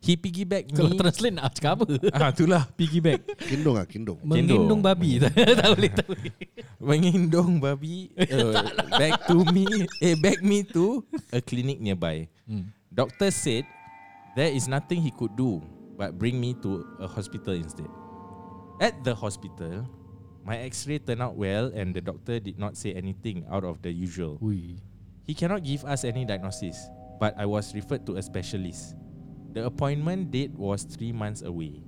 [0.00, 0.96] He piggyback Kalau me.
[0.96, 1.84] translate nak cakap apa?
[2.16, 3.20] ah, itulah piggyback.
[3.36, 4.16] Kindong ah, kindong.
[4.24, 5.20] Mengendong babi.
[5.20, 6.32] tak tak boleh tak boleh.
[6.80, 8.64] Mengendong babi uh,
[8.96, 9.68] back to me
[10.00, 12.24] eh back me to a clinic nearby.
[12.48, 12.72] Hmm.
[12.88, 13.68] Doctor said
[14.32, 15.60] there is nothing he could do
[16.00, 17.92] but bring me to a hospital instead.
[18.80, 19.84] At the hospital,
[20.48, 23.92] my x-ray turned out well and the doctor did not say anything out of the
[23.92, 24.40] usual.
[24.40, 24.80] Ui.
[25.28, 26.80] He cannot give us any diagnosis,
[27.20, 28.96] but I was referred to a specialist.
[29.52, 31.82] The appointment date was three months away.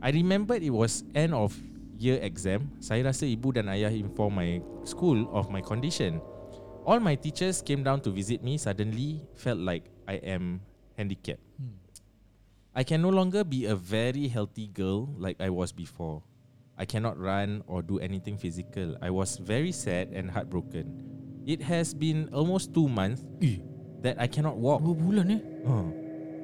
[0.00, 1.52] I remembered it was end of
[1.98, 2.70] year exam.
[2.80, 6.22] Saya rasa ibu dan ayah inform my school of my condition.
[6.88, 8.56] All my teachers came down to visit me.
[8.56, 10.64] Suddenly, felt like I am
[10.96, 11.42] handicapped.
[12.72, 16.22] I can no longer be a very healthy girl like I was before.
[16.78, 18.94] I cannot run or do anything physical.
[19.02, 20.86] I was very sad and heartbroken.
[21.44, 23.58] It has been almost two months Eh,
[24.00, 24.80] that I cannot walk.
[24.80, 25.42] dua bulan eh.
[25.66, 25.90] Huh.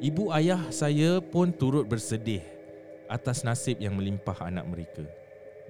[0.05, 2.45] Ibu ayah saya pun turut bersedih
[3.09, 5.09] atas nasib yang melimpah anak mereka.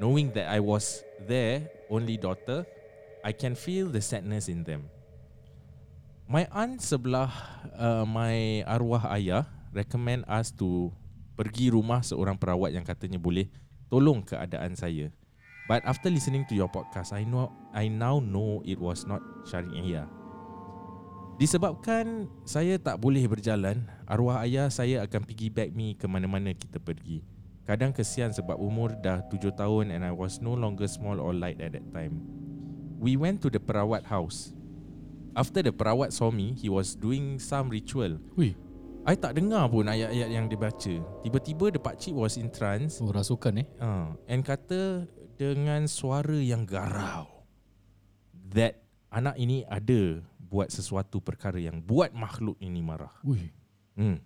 [0.03, 2.66] Knowing that I was their only daughter,
[3.23, 4.90] I can feel the sadness in them.
[6.27, 7.31] My aunt sebelah
[7.79, 10.90] uh, my arwah ayah recommend us to
[11.38, 13.47] pergi rumah seorang perawat yang katanya boleh
[13.87, 15.14] tolong keadaan saya.
[15.70, 20.11] But after listening to your podcast, I know I now know it was not syariah.
[21.38, 27.25] Disebabkan saya tak boleh berjalan, arwah ayah saya akan piggyback me ke mana-mana kita pergi.
[27.64, 31.61] Kadang kesian sebab umur dah 7 tahun and I was no longer small or light
[31.64, 32.21] at that time.
[33.01, 34.53] We went to the perawat house.
[35.33, 38.21] After the perawat saw me, he was doing some ritual.
[38.37, 38.53] Ui.
[39.05, 40.95] I tak dengar pun ayat-ayat yang dia baca.
[41.21, 43.69] Tiba-tiba the pakcik was in trance Oh rasukan eh.
[43.77, 45.05] uh, and kata
[45.37, 47.29] dengan suara yang garau
[48.55, 53.12] that anak ini ada buat sesuatu perkara yang buat makhluk ini marah.
[53.27, 53.51] Ui.
[53.95, 54.19] Hmm.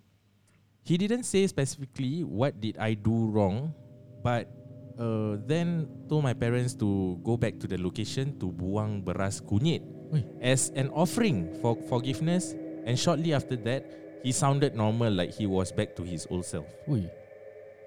[0.88, 3.76] He didn't say specifically what did I do wrong,
[4.24, 4.48] but
[4.96, 9.84] uh, then told my parents to go back to the location to buang beras kunyit
[10.12, 10.24] Ui.
[10.40, 12.56] as an offering for forgiveness.
[12.88, 13.84] And shortly after that,
[14.24, 16.66] he sounded normal like he was back to his old self.
[16.88, 17.04] Ui.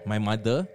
[0.05, 0.69] My mother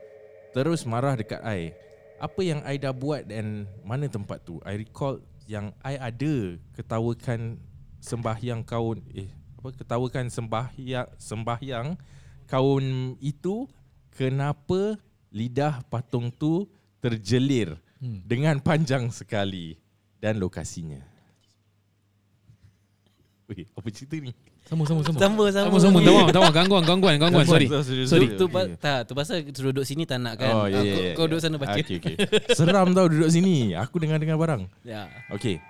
[0.51, 1.79] terus marah dekat I.
[2.19, 4.59] Apa yang I dah buat dan mana tempat tu?
[4.67, 7.63] I recall yang I ada ketawakan
[8.03, 11.97] sembahyang kau eh apa ketawakan sembahyang sembahyang
[12.45, 12.85] kaum
[13.19, 13.67] itu
[14.13, 14.95] kenapa
[15.31, 16.65] lidah patung tu
[17.01, 18.21] terjelir Hmm.
[18.29, 19.73] dengan panjang sekali
[20.21, 21.01] dan lokasinya.
[23.49, 24.37] Weh, apa cerita ni?
[24.67, 25.17] Sama sama sama.
[25.17, 25.65] Sama sama.
[25.65, 27.71] Sama sama Tawang Tawang Gangguan Gangguan Gangguan Sorry
[28.05, 28.75] Sorry tu okay.
[28.77, 30.53] tak tu pasal suruh duduk sini tak nak kan.
[30.53, 31.79] Oh, ya, Ah, ya, kau, ya, kau duduk sana baca.
[31.79, 32.15] Okay, okay.
[32.53, 33.73] Seram tau duduk sini.
[33.79, 34.63] Aku dengar-dengar barang.
[34.83, 35.07] Ya.
[35.31, 35.63] Okay.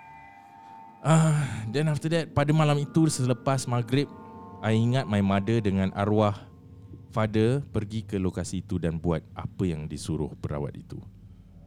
[1.05, 4.09] Ah, then after that pada malam itu selepas maghrib,
[4.65, 6.35] I ingat my mother dengan arwah
[7.15, 11.01] father pergi ke lokasi itu dan buat apa yang disuruh perawat itu.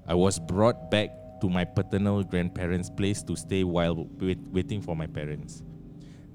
[0.06, 1.10] I was brought back
[1.42, 5.65] to my paternal grandparents' place to stay while wait, waiting for my parents.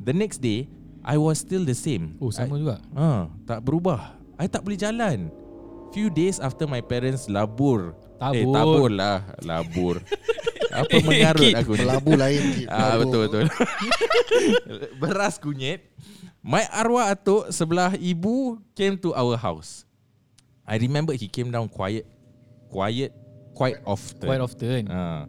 [0.03, 0.67] The next day,
[1.05, 2.17] I was still the same.
[2.19, 2.77] Oh sama I, juga.
[2.97, 4.17] Ah, tak berubah.
[4.41, 5.31] I tak boleh jalan.
[5.95, 7.95] Few days after my parents labur.
[8.19, 8.55] Eh, Tabur.
[8.57, 9.19] tabur lah.
[9.45, 9.95] Labur.
[10.73, 11.81] Apa mengarut aku ni?
[11.85, 12.69] Pelabu lain Kid.
[12.71, 13.45] Ah, betul betul.
[15.01, 15.85] Beras kunyit.
[16.45, 19.89] My arwah atuk sebelah ibu came to our house.
[20.65, 22.05] I remember he came down quiet,
[22.73, 23.13] quiet,
[23.53, 24.29] quite often.
[24.29, 24.81] Quite often.
[24.89, 25.25] Ah.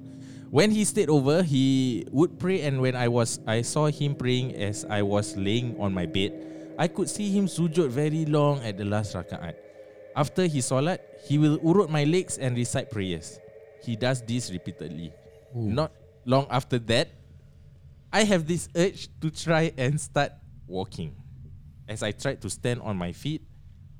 [0.56, 4.56] when he stayed over, he would pray, and when I was, I saw him praying
[4.56, 6.32] as I was laying on my bed.
[6.80, 9.56] I could see him sujud very long at the last rakaat.
[10.16, 13.40] After he solat, he will urut my legs and recite prayers.
[13.84, 15.12] He does this repeatedly.
[15.56, 17.16] Not long after that,
[18.12, 20.32] I have this urge to try and start
[20.68, 21.16] walking.
[21.88, 23.42] As I tried to stand on my feet,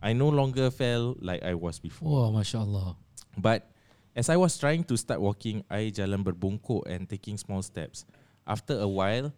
[0.02, 2.12] I no longer felt like I was before.
[2.12, 2.98] Wah, Masya Allah.
[3.38, 3.70] But
[4.16, 8.06] as I was trying to start walking, I jalan berbongkok and taking small steps.
[8.48, 9.34] After a while,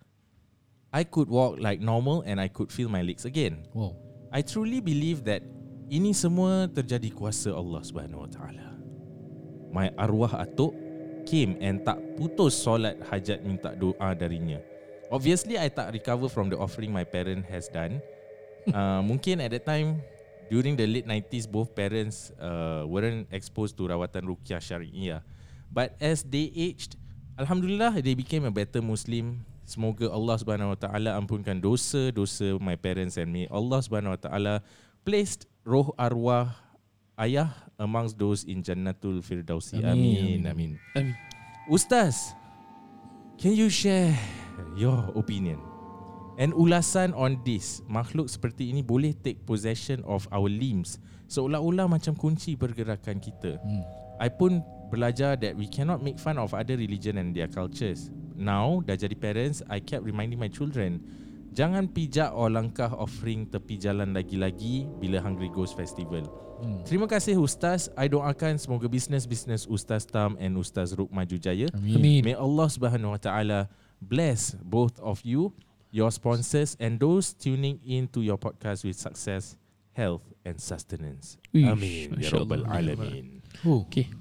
[0.94, 3.68] I could walk like normal and I could feel my legs again.
[3.74, 3.96] Wow.
[4.32, 5.44] I truly believe that
[5.88, 8.68] ini semua terjadi kuasa Allah Subhanahu Wa Taala.
[9.72, 10.76] My arwah atuk
[11.28, 14.64] came and tak putus solat hajat minta doa darinya.
[15.12, 18.00] Obviously, I tak recover from the offering my parent has done.
[18.68, 20.04] Uh, mungkin at that time,
[20.52, 25.24] during the late 90s, both parents uh, weren't exposed to rawatan ruqyah syariah.
[25.72, 27.00] But as they aged,
[27.40, 29.40] Alhamdulillah, they became a better Muslim.
[29.64, 33.46] Semoga Allah Subhanahu Wa Taala ampunkan dosa-dosa my parents and me.
[33.48, 34.54] Allah Subhanahu Wa Taala
[35.08, 36.52] placed roh arwah
[37.18, 37.50] ayah
[37.82, 39.82] amongst those in Jannatul Firdausi.
[39.82, 39.92] Amin.
[39.92, 40.42] Amin.
[40.48, 40.72] Amin.
[40.96, 41.16] Amin.
[41.68, 42.38] Ustaz,
[43.42, 44.16] can you share
[44.78, 45.60] your opinion
[46.40, 47.84] and ulasan on this?
[47.90, 53.60] Makhluk seperti ini boleh take possession of our limbs seolah-olah macam kunci pergerakan kita.
[53.60, 53.84] Hmm.
[54.18, 58.10] I pun belajar that we cannot make fun of other religion and their cultures.
[58.34, 61.04] Now, dah jadi parents, I kept reminding my children,
[61.58, 66.30] jangan pijak or langkah offering tepi jalan lagi-lagi bila Hungry Ghost Festival.
[66.62, 66.86] Hmm.
[66.86, 67.90] Terima kasih Ustaz.
[67.98, 71.66] I doakan semoga bisnes-bisnes Ustaz Tam and Ustaz Ruk maju jaya.
[71.74, 71.98] Amin.
[71.98, 73.60] Amin May Allah Subhanahu Wa Taala
[73.98, 75.50] bless both of you,
[75.90, 79.58] your sponsors and those tuning in to your podcast with success,
[79.98, 81.42] health and sustenance.
[81.58, 83.42] Uish, Amin ya rabbal alamin.
[83.66, 83.82] Oh.
[83.90, 84.14] Okay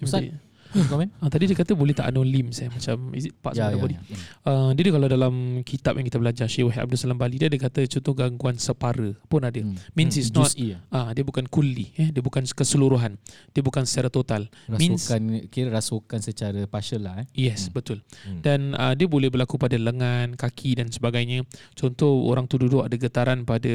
[0.00, 0.32] Ustaz.
[0.70, 1.08] Tadi, Komen?
[1.16, 3.70] ah, tadi dia kata boleh tak unknown limbs eh Macam is it parts Ya, of
[3.70, 4.02] the ya, body ya.
[4.42, 7.58] Uh, dia, kalau dalam kitab yang kita belajar Syekh Wahid Abdul Salam Bali Dia ada
[7.58, 9.74] kata contoh gangguan separa pun ada Hmm.
[9.92, 10.78] Means Hmm, it's not Juz'i ya.
[10.88, 15.68] ah Dia bukan kulli eh Dia bukan keseluruhan Dia bukan secara total Means- Rasukan kira
[15.70, 17.26] rasukan secara partial lah eh.
[17.34, 17.74] Yes Hmm.
[17.74, 18.38] betul Hmm.
[18.40, 22.94] Dan uh, dia boleh berlaku pada lengan, kaki dan sebagainya Contoh orang tu duduk ada
[22.94, 23.74] getaran pada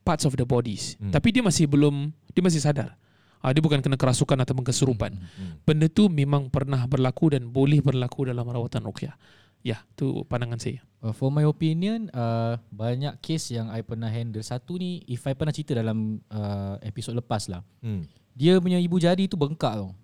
[0.00, 1.10] parts of the bodies Hmm.
[1.10, 2.98] Tapi dia masih belum Dia masih sadar
[3.40, 5.56] uh, Dia bukan kena kerasukan atau kesurupan Hmm.
[5.64, 9.16] Benda tu memang pernah berlaku dan boleh berlaku dalam rawatan ruqyah
[9.60, 14.44] Ya, tu pandangan saya Uh, for my opinion, uh, banyak case yang I pernah handle.
[14.44, 17.64] Satu ni, if I pernah cerita dalam uh, episod lepas lah.
[17.80, 18.04] Hmm.
[18.36, 19.96] Dia punya ibu jari tu bengkak tau.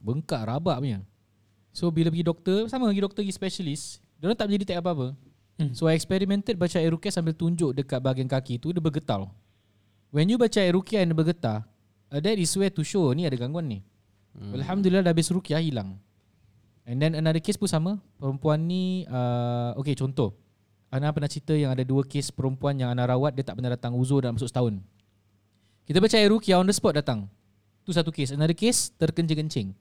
[0.00, 1.04] Bengkak, rabak punya.
[1.76, 5.06] So bila pergi doktor, sama pergi doktor pergi specialist, dia tak boleh detect apa-apa.
[5.60, 5.76] Hmm.
[5.76, 9.28] So I experimented baca air ruqyah sambil tunjuk dekat bahagian kaki tu, dia bergetar.
[10.08, 11.68] When you baca air ruqyah and dia bergetar,
[12.12, 13.78] uh, that is where to show ni ada gangguan ni.
[14.36, 14.54] Hmm.
[14.54, 15.98] Alhamdulillah dah habis ruqyah hilang.
[16.88, 18.00] And then another case pun sama.
[18.16, 20.32] Perempuan ni uh, okay contoh.
[20.88, 23.92] Ana pernah cerita yang ada dua kes perempuan yang Ana rawat dia tak pernah datang
[23.92, 24.80] uzur dalam masuk setahun.
[25.84, 27.28] Kita baca air ruqyah on the spot datang.
[27.84, 28.32] Tu satu kes.
[28.32, 29.76] Another case terkencing-kencing.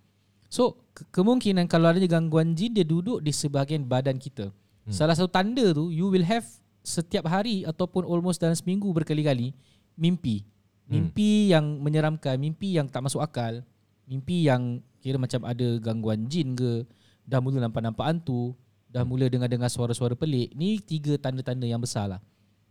[0.51, 4.51] So ke- kemungkinan kalau ada gangguan jin dia duduk di sebahagian badan kita.
[4.51, 4.91] Hmm.
[4.91, 6.43] Salah satu tanda tu you will have
[6.83, 9.55] setiap hari ataupun almost dalam seminggu berkali-kali
[9.95, 10.43] mimpi.
[10.87, 13.59] Mimpi yang menyeramkan, mimpi yang tak masuk akal,
[14.07, 16.87] mimpi yang kira macam ada gangguan jin ke,
[17.27, 18.55] dah mula nampak-nampak hantu,
[18.87, 20.55] dah mula dengar-dengar suara-suara pelik.
[20.55, 22.19] Ni tiga tanda-tanda yang besar lah.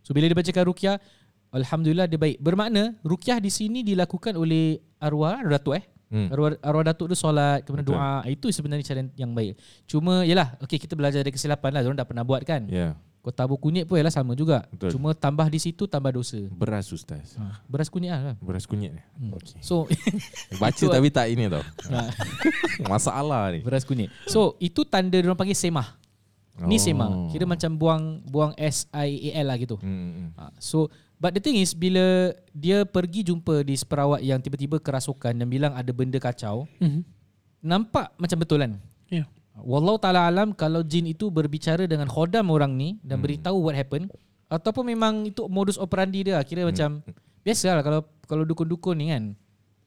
[0.01, 0.97] So bila dia bacakan ruqyah,
[1.53, 2.43] Alhamdulillah dia baik.
[2.43, 5.85] Bermakna ruqyah di sini dilakukan oleh arwah datuk eh.
[6.07, 6.31] Hmm.
[6.31, 7.99] Arwah, arwah datuk tu solat kemudian Betul.
[7.99, 8.23] doa.
[8.27, 9.59] Itu sebenarnya cara yang baik.
[9.87, 11.81] Cuma yalah, okey kita belajar dari kesilapan lah.
[11.83, 12.67] Diorang dah pernah buat kan.
[12.67, 12.95] Yeah.
[13.27, 14.63] Kau tabur kunyit pun ialah sama juga.
[14.71, 14.95] Betul.
[14.95, 16.39] Cuma tambah di situ tambah dosa.
[16.47, 17.35] Beras ustaz.
[17.35, 18.21] Ha, beras kunyit lah.
[18.23, 18.35] kan?
[18.39, 18.95] Beras kunyit.
[19.13, 19.35] Hmm.
[19.35, 19.59] Okey.
[19.59, 19.83] So
[20.63, 21.59] Baca tapi tak ini tau.
[21.91, 22.07] ha,
[22.87, 23.59] Masalah ni.
[23.59, 24.07] beras kunyit.
[24.25, 25.99] So itu tanda orang panggil semah.
[26.57, 26.81] Ni Oh.
[26.81, 27.09] semah.
[27.27, 29.75] Kira macam buang buang S I A L lah gitu.
[29.77, 30.29] Hmm, hmm.
[30.33, 35.35] Ha, so but the thing is bila dia pergi jumpa di seperawat yang tiba-tiba kerasukan
[35.35, 37.03] dan bilang ada benda kacau, Mhm.
[37.59, 38.73] nampak macam betul kan?
[39.05, 39.27] Ya.
[39.59, 43.25] Wallahu taala alam kalau jin itu berbicara dengan khodam orang ni dan Hmm.
[43.25, 44.09] beritahu what happened
[44.47, 46.69] ataupun memang itu modus operandi dia kira Hmm.
[46.69, 46.89] macam
[47.41, 49.33] biasalah kalau kalau dukun-dukun ni kan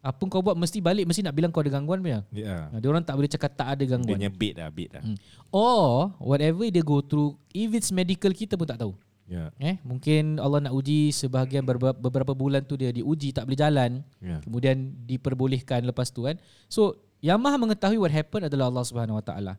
[0.01, 2.25] apa kau buat mesti balik mesti nak bilang kau ada gangguan punya.
[2.33, 2.73] Ya.
[2.73, 4.17] Dia orang tak boleh cakap tak ada Dia gangguan.
[4.17, 5.05] punya bait dah, bait dah.
[5.05, 5.17] Hmm.
[5.53, 8.97] Or whatever dia go through if it's medical kita pun tak tahu.
[9.29, 9.53] Ya.
[9.61, 14.41] Eh mungkin Allah nak uji sebahagian beberapa, bulan tu dia diuji tak boleh jalan Ya.
[14.41, 16.41] kemudian diperbolehkan lepas tu kan.
[16.67, 19.55] So yang maha mengetahui what happened adalah Allah Subhanahu Wa Taala.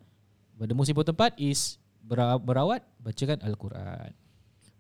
[0.62, 4.13] The most important part is bera- berawat bacakan al-Quran.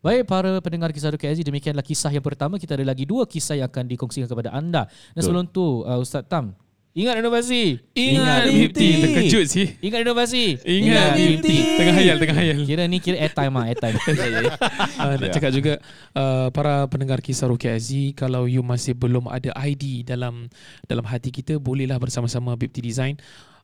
[0.01, 3.61] Baik para pendengar kisah Ruki Aziz demikianlah kisah yang pertama kita ada lagi dua kisah
[3.61, 4.89] yang akan dikongsikan kepada anda.
[5.13, 6.57] Dan sebelum tu uh, Ustaz Tam
[6.91, 7.79] ingat inovasi.
[7.95, 8.51] Ingat.
[8.51, 10.59] Bipti Terkejut sih Ingat inovasi.
[10.59, 13.95] Ingat Bipti Tengah hayal Tengah hayal Kira ni kira airtime ah airtime.
[13.95, 15.33] uh, nak Ya.
[15.39, 15.73] cakap juga
[16.15, 20.51] uh, para pendengar kisah Rukia Aziz kalau you masih belum ada ID dalam
[20.83, 23.15] dalam hati kita bolehlah bersama-sama Bipti Design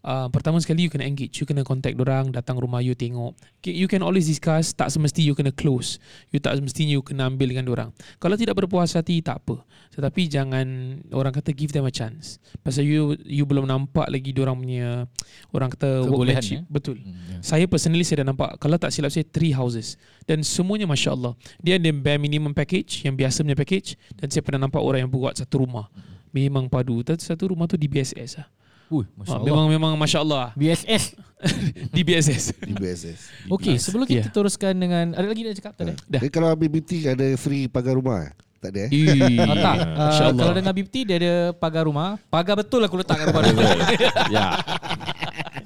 [0.06, 3.34] Uh, pertama sekali you kena engage You kena contact orang Datang rumah you tengok.
[3.60, 5.98] Okay, You can always discuss Tak semesti you kena close.
[6.32, 7.90] You tak semestinya you kena ambil dengan orang
[8.22, 9.66] Kalau tidak berpuas hati Tak apa.
[9.92, 10.68] Tetapi jangan
[11.12, 12.38] Orang kata give them a chance.
[12.62, 15.10] Pasal you You belum nampak lagi orang punya
[15.52, 16.60] Orang kata Kebolehan, workmanship.
[16.62, 16.64] eh?
[16.70, 16.98] Betul.
[17.02, 19.98] Hmm, saya personally saya dah nampak kalau tak silap saya three houses.
[20.24, 24.46] Dan semuanya masya Allah dia ada bare minimum package yang biasa punya package dan saya
[24.46, 25.90] pernah nampak orang yang buat satu rumah.
[26.32, 27.02] Memang padu.
[27.18, 28.48] Satu rumah tu di BSS lah.
[28.88, 29.46] Ui, Masya Allah.
[29.46, 31.16] memang memang masya Allah BSS.
[31.96, 32.56] di BSS.
[32.58, 33.20] Di BSS.
[33.46, 34.34] Okey, sebelum kita Yeah.
[34.34, 35.94] teruskan dengan ada lagi nak cakap tak ada?
[36.10, 36.22] Dah.
[36.26, 38.34] Eh, kalau BBT ada free pagar rumah?
[38.58, 38.92] Tak ada eh?
[39.38, 39.76] Ah, tak.
[39.86, 42.18] Uh, kalau dengan BPT dia ada pagar rumah.
[42.26, 44.10] Pagar betul aku letak kat rumah dia.
[44.34, 44.46] ya.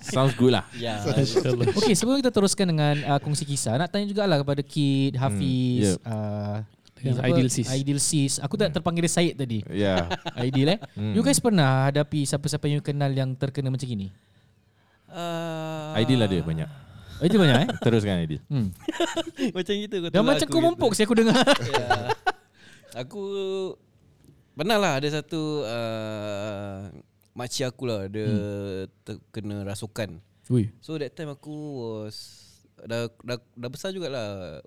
[0.04, 0.68] Sounds good lah.
[0.76, 1.00] Ya.
[1.00, 1.72] Masya Allah.
[1.72, 6.04] Okey, sebelum kita teruskan dengan uh, kongsi kisah, nak tanya jugalah kepada Kid, Hafiz, yep.
[6.04, 6.68] uh,
[7.02, 7.28] Dengan apa?
[7.28, 7.68] Aidil Sis.
[7.68, 8.34] Aidil Sis.
[8.38, 9.60] Aku tak terpanggil dia Syed tadi.
[9.74, 10.06] Ya.
[10.40, 10.80] Aidil eh.
[10.94, 11.18] Hmm.
[11.18, 14.14] You guys pernah hadapi siapa-siapa yang you kenal yang terkena macam gini?
[15.12, 16.70] Uh, Ideal ada banyak.
[17.20, 17.70] Aidil banyak eh?
[17.84, 18.42] Teruskan Ideal.
[18.48, 18.72] Hmm.
[19.58, 21.44] Macam gitu kau Dah tolak macam aku kau mumpuk sih aku dengar.
[21.68, 21.88] ya.
[22.96, 23.22] Aku
[24.56, 26.88] pernah lah ada satu uh,
[27.34, 28.88] makcik aku lah dia Hmm.
[29.04, 30.24] terkena rasukan.
[30.48, 30.72] Ui.
[30.80, 31.52] So that time aku
[32.00, 32.18] was
[32.82, 34.60] dah dah, dah besar jugalah.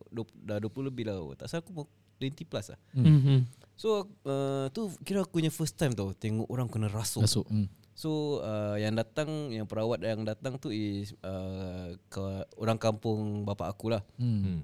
[0.45, 1.19] Dah 20 lebih lah.
[1.35, 1.87] Tak salah aku mau
[2.19, 2.79] 20 plus lah.
[2.95, 3.47] Mhm.
[3.75, 7.27] So uh, tu kira aku punya first time tau tengok orang kena rasuk.
[7.27, 7.47] Masuk.
[7.51, 7.67] Hmm.
[7.95, 12.23] So uh, yang datang yang perawat yang datang tu is uh, ke
[12.59, 14.03] orang kampung bapak aku lah.
[14.15, 14.41] Hmm.
[14.43, 14.61] Hmm.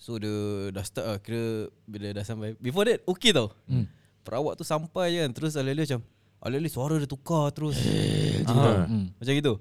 [0.00, 0.32] So dia
[0.72, 3.84] dah start lah Kira bila dah sampai Before that okay tau Hmm.
[4.24, 6.00] Perawat tu sampai je kan Terus alih-alih macam
[6.40, 7.76] Alih-alih suara dia tukar terus
[8.48, 8.88] Ah.
[8.88, 9.12] Hmm.
[9.12, 9.60] Macam gitu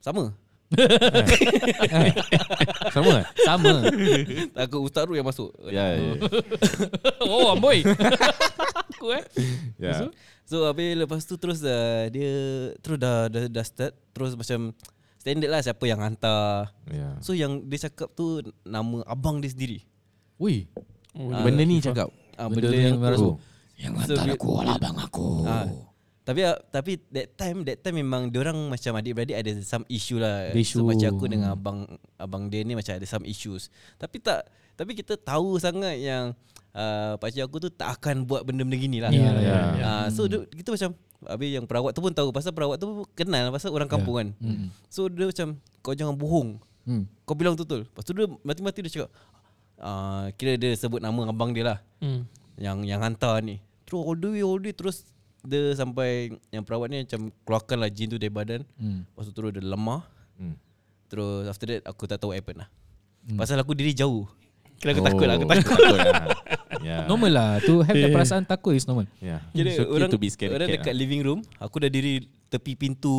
[0.00, 0.32] Sama
[2.90, 3.24] Sama kan?
[3.38, 3.70] Sama.
[4.54, 5.94] Takut Ustaz Ru yang masuk Ya.
[5.94, 6.12] ya,
[7.24, 7.82] oh, amboi.
[8.92, 9.22] aku eh.
[9.78, 10.08] Ya.
[10.44, 12.30] So habis lepas tu terus uh, Dia
[12.78, 14.72] Terus dah, dah, dah start Terus macam
[15.16, 17.16] Standard lah siapa yang hantar Ya.
[17.20, 19.80] So yang dia cakap tu Nama abang dia sendiri
[20.36, 20.66] Ui.
[21.12, 22.08] Oh, Ah, Benda ni cakap.
[22.34, 23.28] ah, Benda Benda, yang yang.
[23.74, 25.26] Yang So, hantar dia- aku adalah abang aku.
[25.42, 25.66] Ah,
[26.28, 30.20] tapi ah, tapi that time that time memang dia orang macam adik-beradik ada some issue
[30.20, 30.52] lah.
[30.52, 30.84] Issue.
[30.84, 31.88] So macam aku dengan abang
[32.20, 33.72] abang dia ni macam ada some issues.
[33.96, 34.44] Tapi tak
[34.76, 36.36] tapi kita tahu sangat yang
[36.76, 39.08] uh, pakcik aku tu tak akan buat benda-benda gini lah.
[39.08, 39.84] Ya, ya, ya.
[39.88, 43.50] Ah, so dia, kita macam Habis yang perawat tu pun tahu Pasal perawat tu kenal
[43.50, 44.70] Pasal orang kampung kan Hmm.
[44.86, 47.10] So dia macam Kau jangan bohong Hmm.
[47.26, 49.10] Kau bilang betul Lepas tu dia mati-mati dia cakap
[49.82, 52.22] uh, Kira dia sebut nama abang dia lah Hmm.
[52.54, 53.58] yang yang hantar ni.
[53.82, 55.02] Terus all the way, all the way terus
[55.44, 58.62] dia sampai yang perawat ni macam keluarkan lah jin tu dari badan.
[58.74, 59.06] Hmm.
[59.06, 60.02] Lepas tu terus dia lemah.
[60.34, 60.54] Hmm.
[61.06, 62.68] Terus after that aku tak tahu what happen lah.
[63.24, 63.38] Hmm.
[63.38, 64.26] Pasal aku diri jauh.
[64.78, 65.76] Kira aku Oh, takut lah, aku takut.
[65.76, 66.06] Takut lah.
[66.78, 67.10] Ya.
[67.10, 67.50] Normal lah.
[67.66, 69.10] To have that perasaan takut is normal.
[69.18, 69.42] Ya.
[69.50, 71.00] Kira It's okay orang, to be scared orang dekat lah.
[71.02, 73.10] living room, aku dah diri tepi pintu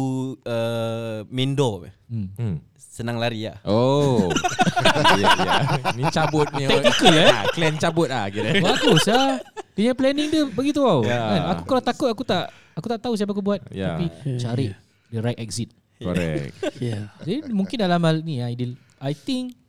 [0.47, 1.91] uh, main door.
[2.08, 2.32] Hmm.
[2.39, 2.55] Hmm.
[2.79, 3.60] Senang lari lah.
[3.67, 4.32] Oh.
[5.19, 5.53] ya, ya.
[5.91, 6.71] Ni cabut ni.
[6.71, 7.29] Technical eh?
[7.29, 8.63] Ha, clan cabut ah kira.
[8.63, 9.43] Bagus lah.
[9.73, 11.01] Dia punya planning dia begitu tau.
[11.03, 11.19] Ya.
[11.19, 11.41] Kan?
[11.51, 13.62] Aku kalau takut aku tak aku tak tahu siapa aku buat.
[13.69, 13.95] Ya.
[13.95, 14.05] Tapi
[14.38, 14.65] cari
[15.10, 15.69] the right exit.
[15.97, 16.55] Correct.
[16.79, 17.12] Yeah.
[17.19, 19.60] Jadi mungkin dalam hal ni Aidil, I think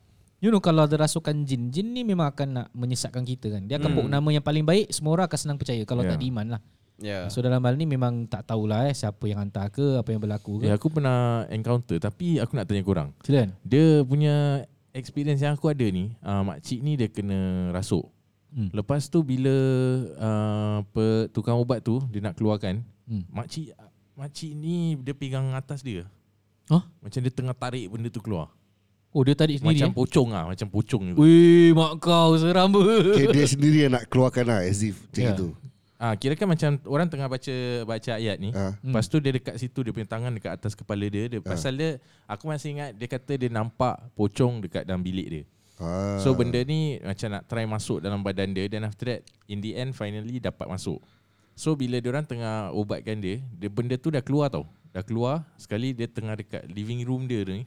[0.41, 3.77] You know kalau ada rasukan jin Jin ni memang akan nak menyesatkan kita kan Dia
[3.77, 4.09] akan Hmm.
[4.09, 6.09] nama yang paling baik Semua orang akan senang percaya Kalau Ya.
[6.09, 6.61] tak diiman lah
[6.97, 7.29] Ya.
[7.29, 10.57] So dalam hal ni memang tak tahulah eh Siapa yang hantar ke Apa yang berlaku
[10.57, 13.09] ke Ya, aku pernah encounter tapi aku nak tanya korang.
[13.21, 18.03] Silakan Dia punya experience yang aku ada ni, uh, makcik ni dia kena rasuk.
[18.51, 18.67] Hmm.
[18.69, 19.55] Lepas tu bila
[20.19, 23.23] uh, pe, tukang ubat tu dia nak keluarkan, Hmm.
[23.27, 23.75] makcik
[24.13, 26.03] makcik ni dia pegang atas dia.
[26.67, 26.83] Hah?
[26.99, 28.51] Macam dia tengah tarik benda tu keluar.
[29.11, 29.95] Oh dia tarik sendiri Macam eh?
[29.95, 31.19] pocong ah, macam pocong gitu.
[31.19, 35.31] Wih mak kau seram Okay, dia sendiri yang nak keluarkan lah as if macam Ya.
[35.35, 35.47] itu.
[36.01, 38.49] Ah, kira kan macam orang tengah baca baca ayat ni.
[38.55, 38.71] Ah.
[38.79, 38.95] Hmm.
[38.95, 41.27] Lepas tu dia dekat situ dia punya tangan dekat atas kepala dia.
[41.27, 45.43] Dia pasal dia aku masih ingat dia kata dia nampak pocong dekat dalam bilik dia.
[45.81, 46.21] Ah.
[46.21, 49.73] So benda ni macam nak try masuk dalam badan dia then after that in the
[49.73, 51.01] end finally dapat masuk.
[51.51, 54.69] So bila dia orang tengah ubatkan dia, dia benda tu dah keluar tau.
[54.89, 57.65] Dah keluar sekali dia tengah dekat living room dia ni.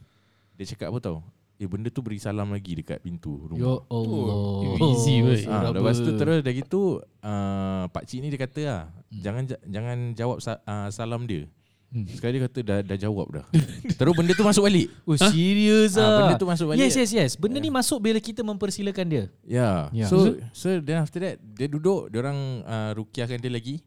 [0.55, 1.17] Dia cakap apa tau?
[1.55, 3.59] Eh benda tu beri salam lagi dekat pintu rumah.
[3.61, 4.27] Ya Allah.
[4.75, 5.43] Oh, easy, weh.
[5.45, 6.81] Ah, Seram lepas tu terus dah gitu
[7.21, 11.47] uh, pak cik ni dia kata lah, jangan ja- jangan jawab sa- uh, salam dia.
[11.95, 12.11] Hmm.
[12.11, 13.45] Sekali dia kata dah dah jawab dah.
[13.97, 14.91] terus benda tu masuk balik.
[15.01, 16.17] Oh serius Ah, ah.
[16.19, 16.83] benda tu masuk balik.
[16.83, 17.31] Yes yes yes.
[17.33, 19.23] Benda ni masuk bila kita mempersilakan dia.
[19.41, 19.87] Ya.
[19.89, 20.03] Ya.
[20.03, 20.09] Yeah.
[20.11, 20.17] So
[20.51, 23.79] so then after that dia duduk, dia orang uh, rukiahkan dia lagi.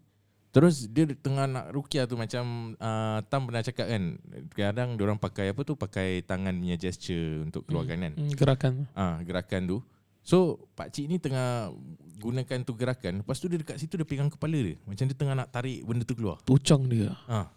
[0.48, 4.16] Terus dia tengah nak rukiah tu macam uh, Tam pernah cakap kan
[4.48, 8.72] Kadang dia orang pakai apa tu Pakai tangan punya gesture Untuk keluarkan kan Hmm, gerakan.
[8.90, 9.78] Ah Gerakan tu
[10.24, 11.68] So pak cik ni tengah
[12.16, 15.36] Gunakan tu gerakan Lepas tu dia dekat situ Dia pegang kepala dia Macam dia tengah
[15.36, 17.12] nak tarik Benda tu keluar Pocong dia.
[17.28, 17.52] ah.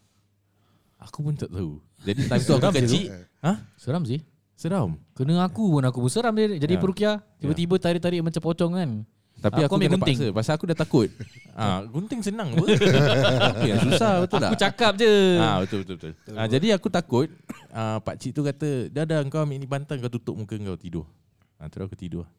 [1.02, 3.10] Aku pun tak tahu Jadi time tu aku kecil
[3.42, 3.54] Ha?
[3.74, 4.22] Seram sih.
[4.54, 6.46] Seram Kena aku pun aku pun seram dia.
[6.54, 6.82] Jadi Ya.
[6.82, 7.12] perukia
[7.42, 8.90] tiba-tiba tarik-tarik macam pocong kan.
[9.42, 10.18] Tapi Aku aku, ambil kena gunting.
[10.22, 11.10] paksa Pasal aku dah takut
[11.58, 12.66] ah, Gunting senang apa
[13.58, 15.14] Apa yang susah betul tak Aku cakap je.
[15.42, 16.12] Ah betul betul betul.
[16.38, 17.28] Ah jadi aku takut
[17.74, 20.78] ah pak cik tu kata, "Dah dah kau ambil ni bantal kau tutup muka kau
[20.78, 21.10] tidur."
[21.58, 22.30] Ah terus aku tidur.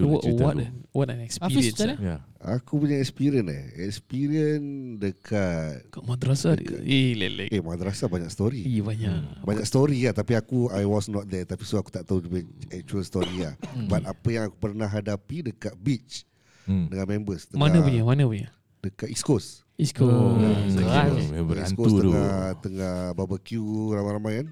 [0.00, 0.62] Tu What, cerita what, aku.
[0.62, 1.76] an, what an experience.
[1.76, 1.84] eh.
[1.84, 1.94] mana?
[2.00, 2.16] Ya.
[2.56, 3.64] Aku punya experience eh.
[3.84, 6.80] Experience dekat Kat madrasah dia.
[6.80, 7.48] Eh, lelek.
[7.48, 8.64] eh madrasah banyak story.
[8.64, 9.44] Eh, banyak.
[9.44, 12.24] Banyak story lah tapi aku I was not there tapi so aku tak tahu
[12.70, 13.52] actual story lah.
[13.92, 16.24] But apa yang aku pernah hadapi dekat beach
[16.64, 16.86] Hmm.
[16.86, 18.02] dengan members dekat, Mana punya?
[18.04, 18.48] Mana punya?
[18.78, 19.64] dekat East Coast.
[19.76, 20.12] East Coast.
[20.12, 20.76] Hmm.
[20.76, 21.12] Keras.
[21.28, 21.60] okay.
[21.60, 22.00] East Coast tu.
[22.06, 24.48] tengah tengah barbecue ramai-ramai kan.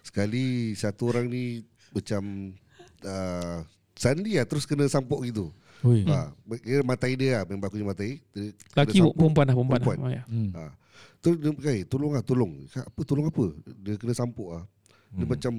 [0.00, 2.52] Sekali satu orang ni macam
[3.04, 3.60] uh,
[4.00, 5.52] suddenly lah terus kena sampuk gitu.
[5.84, 6.04] Ui.
[6.08, 8.10] Ha, kira matai dia lah, member aku ni matai.
[8.72, 9.12] Laki sampuk.
[9.16, 9.80] perempuan lah, perempuan.
[9.80, 9.98] Perempuan.
[10.00, 10.12] lah.
[10.12, 10.22] Ya.
[10.24, 10.50] Hmm.
[10.56, 10.62] Ha.
[11.20, 12.52] Terus dia pakai, tolong lah, tolong.
[12.72, 13.44] Apa, tolong apa?
[13.80, 14.64] Dia kena sampuk lah.
[15.12, 15.28] Dia Hmm.
[15.28, 15.52] macam,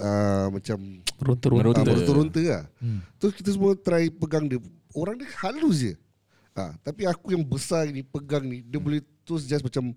[0.00, 0.78] uh, macam
[1.20, 1.60] Ronta-ronta.
[1.60, 1.80] Meronta.
[1.80, 2.64] uh, meronta-ronta lah.
[2.80, 3.00] Hmm.
[3.16, 4.60] Terus kita semua try pegang dia.
[4.92, 5.92] Orang dia halus je.
[6.54, 9.90] Ha, tapi aku yang besar ni, pegang ni, dia boleh terus just macam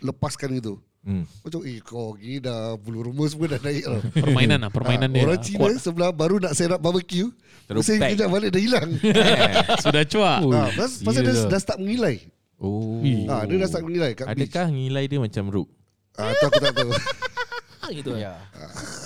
[0.00, 0.78] lepaskan gitu.
[1.00, 1.24] Hmm.
[1.40, 4.00] Macam, eh kau gini dah bulu rumah semua dah naik tau.
[4.24, 4.70] Permainan lah.
[4.70, 5.22] Permainan Ha, dia.
[5.24, 5.44] Orang lah.
[5.44, 5.80] Cina Kuat.
[5.80, 7.32] sebelah baru nak set up barbecue.
[7.64, 8.10] Terus pack.
[8.12, 8.88] kejap balik dah hilang.
[9.84, 10.38] Sudah cuak.
[10.44, 12.20] ha, pasal, pasal dia dah start mengilai.
[12.60, 13.00] Oh.
[13.00, 14.52] Ha, dia dah start mengilai kat beach.
[14.52, 15.68] Adakah ngilai dia macam Rook?
[16.20, 16.92] Ah, tu aku tak tahu.
[17.90, 18.14] gitu.
[18.14, 18.38] Ya.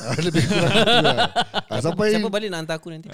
[0.05, 1.17] Ah, Lebih kurang lah.
[1.71, 3.09] Ah, sampai Siapa balik nak hantar aku nanti?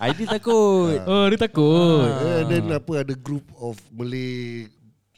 [0.00, 0.98] Aidi takut.
[1.04, 2.08] Oh, dia takut.
[2.10, 4.66] eh, then apa ada group of Malay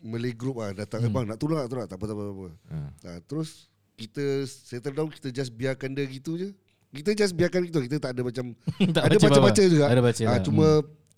[0.04, 1.10] Malay group ah datang hmm.
[1.10, 2.46] bang nak tolong tak tolong tak apa tak apa, tak apa.
[2.68, 2.88] Hmm.
[3.02, 3.50] Ah, terus
[3.94, 6.52] kita settle down kita just biarkan dia gitu je.
[6.92, 8.52] Kita just biarkan gitu kita tak ada macam
[8.96, 9.84] Tak ada baca baca-baca juga.
[9.88, 10.40] Ada baca Ah, lah.
[10.40, 10.66] cuma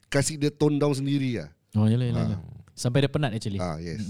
[0.06, 1.50] kasih dia tone down sendiri lah.
[1.74, 2.24] Oh, yalah, yalah.
[2.32, 2.40] yalah.
[2.72, 3.58] Sampai dia penat actually.
[3.58, 4.00] Ah yes.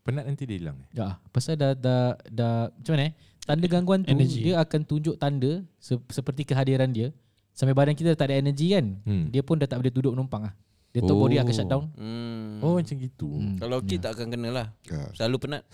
[0.00, 0.78] Penat nanti dia hilang.
[0.90, 3.14] Ya, pasal dah dah dah macam mana eh?
[3.42, 4.40] Tanda gangguan tu Energy.
[4.42, 7.10] dia akan tunjuk tanda se- seperti kehadiran dia
[7.52, 8.98] sampai badan kita tak ada energi kan.
[9.02, 9.28] Hmm.
[9.28, 10.54] Dia pun dah tak boleh duduk menumpang ah.
[10.92, 11.56] Dia tahu body akan Oh.
[11.56, 11.84] shut down.
[11.96, 12.60] Hmm.
[12.60, 13.24] Oh macam gitu.
[13.24, 13.56] Hmm.
[13.56, 14.66] Kalau kid tak akan kena lah.
[14.92, 15.08] Ah.
[15.16, 15.62] Selalu penat.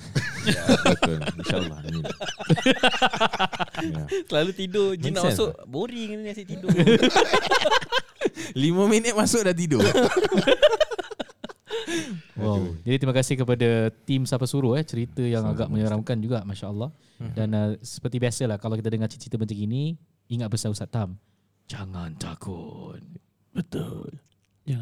[0.48, 1.18] Ya, betul.
[1.20, 1.78] InsyaAllah.
[1.84, 2.02] Amin.
[3.84, 4.04] ya.
[4.32, 4.96] Selalu tidur.
[4.96, 5.52] Jin nak masuk.
[5.68, 6.72] Boring ni asyik tidur.
[8.62, 9.84] Lima minit masuk dah tidur.
[12.38, 12.72] Wow.
[12.86, 16.94] Jadi terima kasih kepada tim Siapa Suruh eh cerita yang agak menyeramkan juga masya-Allah.
[17.18, 19.98] Dan uh, seperti biasalah kalau kita dengar cerita macam ini
[20.30, 21.18] ingat pesan Ustaz Tam.
[21.66, 23.02] Jangan takut.
[23.52, 24.16] Betul.
[24.68, 24.80] Ya.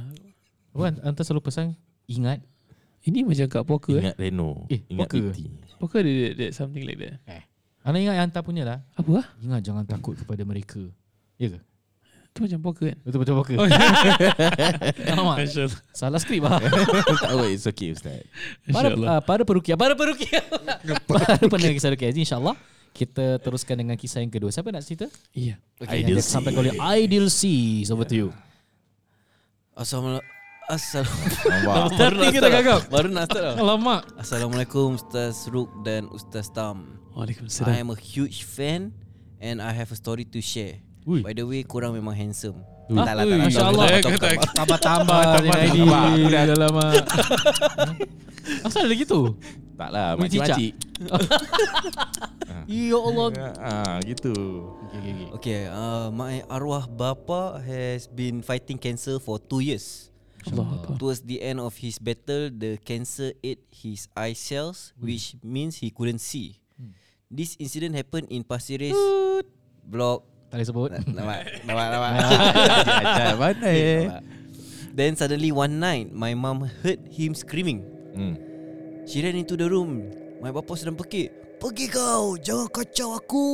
[0.74, 1.78] Wan, anta selalu pesan
[2.10, 2.42] ingat
[3.06, 4.02] Ini macam kat poker eh.
[4.02, 4.66] Ingat Reno.
[4.66, 5.30] Eh, Ingat poker.
[5.30, 5.38] PT.
[5.78, 7.22] Poker ada that, that something like that.
[7.86, 8.78] Anda ingat yang hantar punya lah.
[8.98, 9.26] Apa ah?
[9.38, 10.82] Ingat jangan takut kepada mereka.
[11.38, 11.60] Ya ke?
[12.34, 12.98] Tu macam poker kan?
[13.06, 13.54] Betul-betul apa ke?
[13.56, 13.64] Oh,
[15.14, 15.36] Alamak.
[15.46, 15.80] InsyaAllah.
[15.94, 16.58] Salah skrip lah.
[17.22, 18.26] tak apa, it's okay Ustaz.
[18.68, 19.08] Para, InsyaAllah.
[19.08, 20.42] uh, para perukia, para perukia.
[21.08, 22.58] para pendengar kisah Rukia Aziz insyaAllah
[22.90, 24.50] kita teruskan dengan kisah yang kedua.
[24.50, 25.06] Siapa nak cerita?
[25.30, 25.60] Iya.
[25.78, 27.42] Okay, Ideal yang disampaikan oleh Ideal C.
[27.88, 28.28] Over to you.
[29.76, 30.24] Assalamualaikum.
[30.72, 32.32] Assalamualaikum.
[32.32, 32.80] Kita gagap.
[32.88, 33.54] Baru nak start dah.
[33.60, 34.08] Alamak.
[34.16, 36.96] Assalamualaikum Ustaz Ruk dan Ustaz Tam.
[37.12, 37.76] I Waalaikumsalam.
[37.76, 38.96] am a huge fan
[39.36, 40.80] and I have a story to share.
[41.04, 41.20] Ui.
[41.20, 43.88] By the way korang memang handsome Tak lah tak lah lah.
[44.54, 46.02] Tambah-tambah Tambah, dengan tambah.
[46.14, 47.02] ID Alamak
[48.66, 49.34] Asal ada gitu?
[49.76, 50.72] Tak lah, makcik-makcik.
[52.66, 53.26] Ya Allah
[53.62, 54.34] Ah, gitu.
[54.90, 55.26] okay, okay, okay.
[55.38, 60.10] Okay uh, My arwah bapa Has been fighting cancer For 2 years
[60.46, 60.94] Allah.
[60.94, 65.90] Towards the end of his battle, the cancer ate his eye cells, which means he
[65.90, 66.62] couldn't see.
[67.26, 68.94] This incident happened in Pasir Ris
[69.82, 70.22] block.
[70.56, 72.10] Tak boleh sebut Nampak, nampak, nampak.
[73.04, 74.08] Ajar mana eh?
[74.08, 74.22] Nampak.
[74.96, 77.84] Then suddenly one night, my mum heard him screaming.
[78.16, 78.40] Hmm.
[79.04, 80.16] She ran into the room.
[80.40, 81.60] My bapa sedang pekik.
[81.60, 83.44] Pergi kau, jangan kacau aku.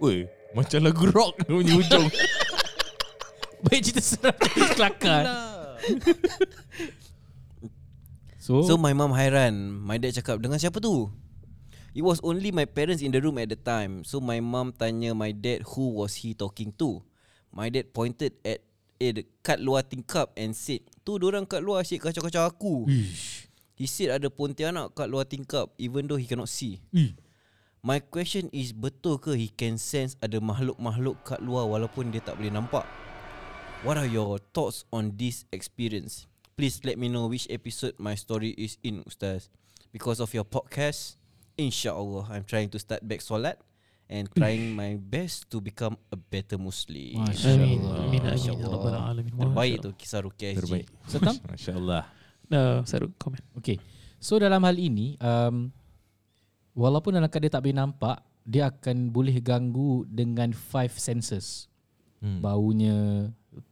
[0.00, 0.24] Woi,
[0.56, 2.08] macam lagu rock punya hujung.
[3.68, 4.32] Baik cerita seram
[4.76, 5.24] Kelakar
[8.44, 11.08] So, So my mum hairan My dad cakap Dengan siapa tu?
[11.94, 15.14] It was only my parents in the room at the time So my mum tanya
[15.14, 17.06] my dad Who was he talking to?
[17.54, 18.66] My dad pointed at
[18.98, 23.46] Eh kat luar tingkap And said Tu orang kat luar asyik kacau-kacau aku Ish.
[23.78, 27.14] He said ada pontianak kat luar tingkap Even though he cannot see Ih.
[27.78, 32.34] My question is Betul ke he can sense Ada makhluk-makhluk kat luar Walaupun dia tak
[32.34, 32.82] boleh nampak?
[33.84, 36.24] What are your thoughts on this experience?
[36.56, 39.52] Please let me know which episode my story is in, Ustaz.
[39.92, 41.20] Because of your podcast,
[41.56, 43.58] insyaAllah, I'm trying to start back solat
[44.04, 47.24] and trying my best to become a better Muslim.
[47.24, 47.78] Masya Amin.
[47.80, 47.98] Allah.
[48.04, 48.20] Amin.
[48.22, 48.60] Masya Amin.
[48.60, 48.76] Ya Allah.
[48.76, 49.32] Rabbal Alamin.
[49.34, 50.58] Terbaik tu kisah Rukia SG.
[50.60, 50.86] Terbaik.
[51.06, 51.34] Setam?
[51.50, 52.02] Masya Allah.
[52.44, 53.40] Uh, Saruk, komen.
[53.56, 53.80] Okay
[54.20, 55.72] So dalam hal ini um,
[56.76, 61.72] Walaupun dalam keadaan dia tak boleh nampak Dia akan boleh ganggu Dengan five senses
[62.20, 62.40] Hmm.
[62.40, 63.28] Baunya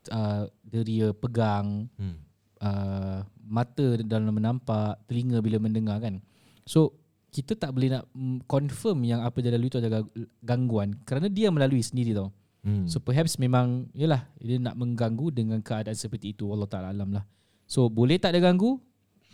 [0.08, 2.16] uh, Deria pegang Hmm.
[2.60, 6.24] uh, Mata dalam menampak Telinga bila mendengar kan
[6.64, 6.96] So
[7.32, 8.04] kita tak boleh nak
[8.44, 10.04] confirm yang apa dia lalui tu adalah
[10.44, 12.28] gangguan kerana dia melalui sendiri tau.
[12.62, 12.84] Hmm.
[12.86, 17.24] So perhaps memang yalah dia nak mengganggu dengan keadaan seperti itu Allah Taala alam lah.
[17.64, 18.76] So boleh tak dia ganggu?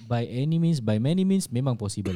[0.06, 2.14] By any means, by many means memang possible.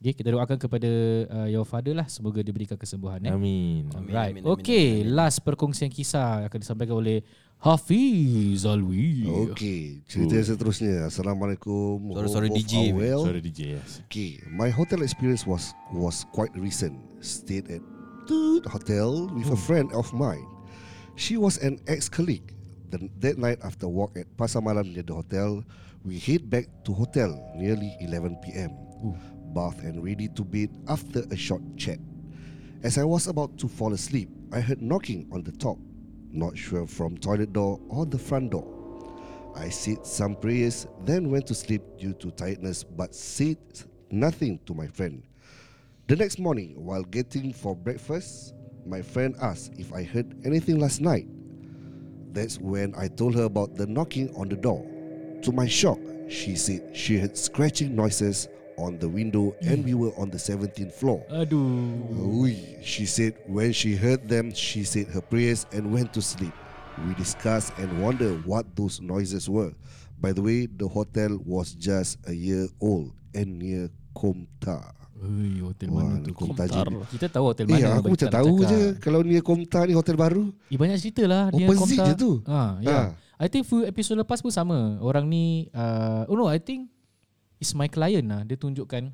[0.00, 0.88] Okay, kita doakan kepada
[1.28, 3.28] uh, your father lah semoga diberikan kesembuhan eh.
[3.28, 3.84] Amin.
[3.92, 4.32] Amin, Right.
[4.32, 5.16] amin, amin, Okay, amin, amin.
[5.20, 7.20] last perkongsian kisah akan disampaikan oleh
[7.60, 9.28] Hafiz Alwi.
[9.28, 11.12] Okey, cerita seterusnya.
[11.12, 12.16] Assalamualaikum.
[12.16, 12.96] Sorry, sorry, DJ.
[12.96, 13.28] Well.
[13.28, 14.00] Suara DJ yes.
[14.08, 16.96] Okay, my hotel experience was was quite recent.
[17.20, 17.84] Stayed at
[18.24, 20.40] Toot Hotel with a friend of mine.
[21.20, 22.56] She was an ex-colleague.
[22.88, 25.60] The, that night after walk at Pasar Malam near the hotel,
[26.00, 28.72] we head back to hotel nearly 11 p.m.
[29.52, 32.00] Bath and ready to bed after a short chat.
[32.80, 35.76] As I was about to fall asleep, I heard knocking on the top.
[36.32, 38.66] Not sure from toilet door or the front door.
[39.56, 43.58] I said some prayers, then went to sleep due to tiredness, but said
[44.10, 45.22] nothing to my friend.
[46.06, 48.54] The next morning, while getting for breakfast,
[48.86, 51.26] my friend asked if I heard anything last night.
[52.32, 54.86] That's when I told her about the knocking on the door.
[55.42, 58.48] To my shock, she said she heard scratching noises
[58.80, 61.20] on the window and we were on the 17th floor.
[61.28, 61.60] Aduh.
[62.40, 66.52] Ui, she said when she heard them, she said her prayers and went to sleep.
[67.06, 69.72] We discussed and wondered what those noises were.
[70.20, 74.92] By the way, the hotel was just a year old and near Komta.
[75.20, 76.32] Ui, hotel Wah, mana tu?
[76.32, 76.88] Komta Komtar.
[76.88, 77.16] je.
[77.16, 77.76] Kita tahu hotel mana.
[77.76, 78.70] Eh, aku bagi macam tahu cakap.
[78.72, 80.44] je kalau near Komta ni hotel baru.
[80.72, 82.04] Eh, banyak cerita lah dia Opposite Komta.
[82.08, 82.32] je tu.
[82.48, 82.92] Ha, ya.
[82.92, 83.08] Ah.
[83.40, 85.00] I think few episode lepas pun sama.
[85.00, 86.92] Orang ni uh, oh no, I think
[87.60, 88.40] is my client lah.
[88.42, 89.12] Dia tunjukkan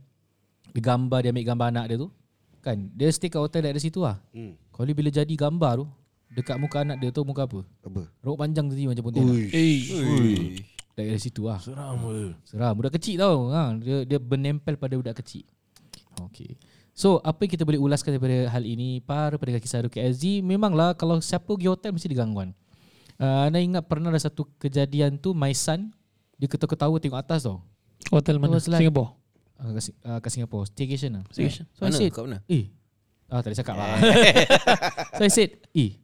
[0.72, 2.08] dia gambar dia ambil gambar anak dia tu.
[2.62, 2.90] Kan?
[2.94, 4.22] Dia stay kat hotel dari situ lah.
[4.30, 4.54] Hmm.
[4.70, 5.86] Kali bila jadi gambar tu
[6.32, 7.60] dekat muka anak dia tu muka apa?
[7.86, 8.02] Apa?
[8.22, 9.34] Rambut panjang tadi macam pontianak.
[9.34, 9.46] Ui.
[9.50, 10.34] Eh, Ui.
[10.96, 11.60] Dari, situ lah.
[11.60, 12.32] Seram ke?
[12.48, 12.72] Seram.
[12.72, 13.52] Budak kecil tau.
[13.52, 15.44] Ha, dia, dia menempel pada budak kecil.
[16.32, 16.56] Okay.
[16.96, 20.96] So apa yang kita boleh ulaskan daripada hal ini Para pendengar kisah Ruki SG Memanglah
[20.96, 22.56] kalau siapa pergi hotel mesti ada gangguan
[23.20, 25.92] uh, Anda ingat pernah ada satu kejadian tu My son
[26.40, 27.60] Dia ketawa-ketawa tengok atas tau
[28.08, 28.56] hotel mana?
[28.56, 29.10] like- Singapore.
[29.56, 31.64] uh, kat, Sing- uh, kat Singapore Staycation lah Staycation.
[31.70, 31.96] So I Mana?
[31.96, 32.38] said Kat mana?
[32.46, 32.64] Eh
[33.26, 33.88] Ah tak boleh cakap lah
[35.12, 35.98] So I said Eh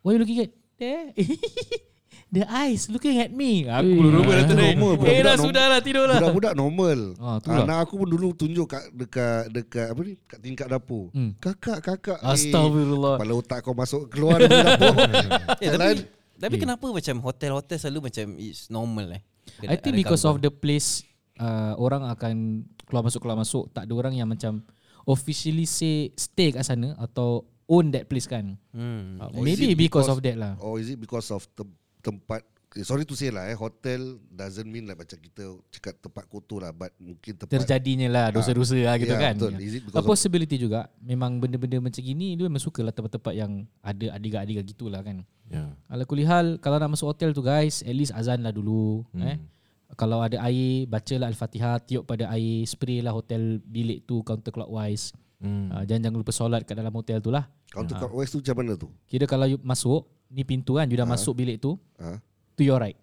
[0.00, 0.50] What you looking at?
[0.76, 1.10] There
[2.30, 5.64] The eyes looking at me Aku Eh, dulu dah itu tadi normal, Eh dah sudah
[5.66, 6.98] lah tidur lah Budak-budak normal.
[7.18, 7.66] Ah, lah.
[7.66, 10.14] Anak aku pun dulu tunjuk kat dekat dekat apa ni?
[10.22, 11.10] Kat tingkat dapur.
[11.10, 11.34] Hmm.
[11.36, 12.16] Kakak, kakak.
[12.16, 14.94] eh, Astagfirullah Kepala otak kau masuk keluar dari dapur.
[15.58, 15.96] Eh, tapi Jalan.
[16.38, 19.22] tapi kenapa macam hotel-hotel selalu macam it's normal eh?
[19.66, 21.02] I think because of the place
[21.40, 24.60] uh, orang akan keluar masuk keluar masuk tak ada orang yang macam
[25.08, 28.58] officially say stay kat sana atau own that place kan.
[28.74, 29.18] hmm.
[29.18, 30.52] Uh, maybe because, because- of that lah.
[30.60, 34.64] Or is it because of tem- tempat okay, sorry to say lah eh hotel doesn't
[34.66, 38.94] mean like macam kita cakap tempat kotor lah but mungkin tempat Terjadinya lah dosa-dosa lah
[38.96, 39.34] gitu Ya, kan.
[39.36, 39.52] betul.
[39.58, 42.94] Is it A because of, possibility juga Memang benda-benda macam gini Dia memang suka lah
[42.94, 45.66] tempat-tempat yang Ada adik-adik gitulah kan Ya.
[45.90, 49.26] Ala kulihal Kalau nak masuk hotel tu guys At least azan lah dulu hmm.
[49.26, 49.36] eh.
[49.92, 55.70] Kalau ada air Bacalah Al-Fatihah Tiup pada air Spray lah hotel bilik tu Counterclockwise Hmm.
[55.70, 58.72] uh, Jangan jangan lupa solat kat dalam hotel tu lah counter clockwise tu macam mana
[58.76, 58.92] tu?
[59.04, 62.20] Kira kalau you masuk Ni pintu kan You dah masuk bilik tu Ha?
[62.54, 62.96] To your right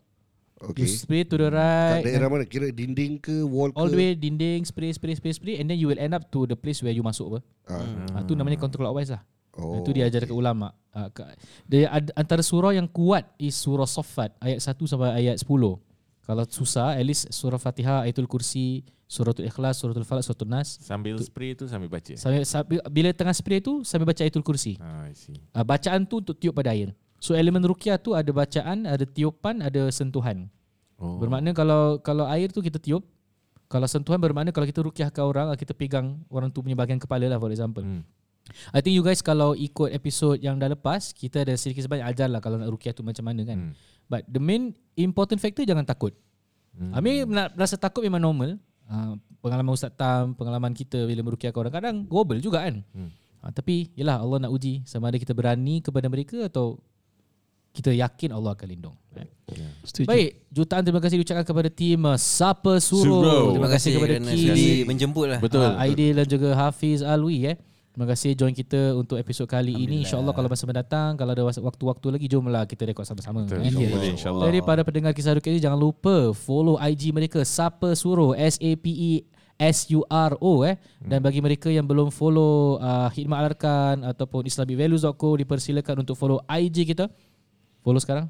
[0.57, 0.85] Okay.
[0.85, 1.57] You spray to the Kat
[1.95, 2.45] right daerah mana?
[2.45, 3.75] Kira dinding ke wall ke?
[3.75, 6.45] All the way dinding Spray spray spray spray And then you will end up to
[6.45, 7.81] the place Where you masuk apa Ah.
[8.13, 9.25] Ah, tu namanya counterclockwise lah.
[9.53, 10.69] Oh, Itu diajar dekat ulama.
[10.89, 11.33] Ah, ka-
[11.63, 15.49] dia ad, antara surah yang kuat is surah Saffat ayat 1 sampai ayat 10.
[16.27, 20.75] Kalau susah at least surah Fatihah, ayatul kursi, suratul ikhlas, suratul falaq, suratul nas.
[20.83, 22.11] Sambil spray tu sambil baca.
[22.19, 24.75] Sambil, sambil, bila tengah spray tu sambil baca ayatul kursi.
[24.83, 25.39] Ah, I see.
[25.55, 26.91] Ah, bacaan tu untuk tiup pada air.
[27.23, 30.51] So elemen ruqyah tu ada bacaan, ada tiupan, ada sentuhan.
[30.99, 31.15] Oh.
[31.15, 33.07] Bermakna kalau kalau air tu kita tiup,
[33.71, 37.39] kalau sentuhan bermakna kalau kita ruqyahkan orang, kita pegang orang tu punya bahagian kepala lah
[37.39, 37.87] for example.
[37.87, 38.03] Hmm.
[38.71, 42.31] I think you guys kalau ikut episod yang dah lepas Kita ada sedikit sebanyak ajar
[42.31, 43.73] lah Kalau nak rukiah tu macam mana kan Hmm.
[44.07, 46.15] But the main important factor Jangan takut
[46.77, 46.93] Hmm.
[46.93, 51.57] I mean nak rasa takut memang normal uh, Pengalaman Ustaz Tam Pengalaman kita bila merukiahkan
[51.57, 53.09] orang Kadang gobel juga kan Hmm.
[53.41, 56.77] uh, Tapi yelah Allah nak uji Sama ada kita berani kepada mereka Atau
[57.73, 59.29] kita yakin Allah akan lindung right?
[59.85, 60.05] Setuju.
[60.05, 63.45] Baik Jutaan terima kasih diucapkan kepada tim uh, Sapa Suruh Suruh.
[63.53, 65.39] Terima kasih kepada kerana Ki sudi menjemput lah.
[65.41, 65.61] Betul.
[65.65, 67.57] Uh, Aidil dan juga Hafiz Alwi eh.
[67.97, 70.05] Terima kasih join kita untuk episod kali ini.
[70.05, 73.41] InsyaAllah kalau masa mendatang, kalau ada waktu-waktu lagi, jomlah kita rekod sama-sama.
[73.41, 73.57] Betul.
[73.57, 73.73] eh.
[73.73, 73.89] InsyaAllah.
[73.89, 74.45] Boleh, insyaAllah.
[74.45, 79.25] Jadi pada pendengar kisah Ruki ini, jangan lupa follow IG mereka, Sapa Suro, S-A-P-E
[79.57, 80.77] S-U-R-O eh.
[81.01, 86.93] Dan bagi mereka yang belum follow uh, Hikmat Alarkan ataupun islamicvalues.co, dipersilakan untuk follow IG
[86.93, 87.09] kita.
[87.81, 88.29] Follow sekarang?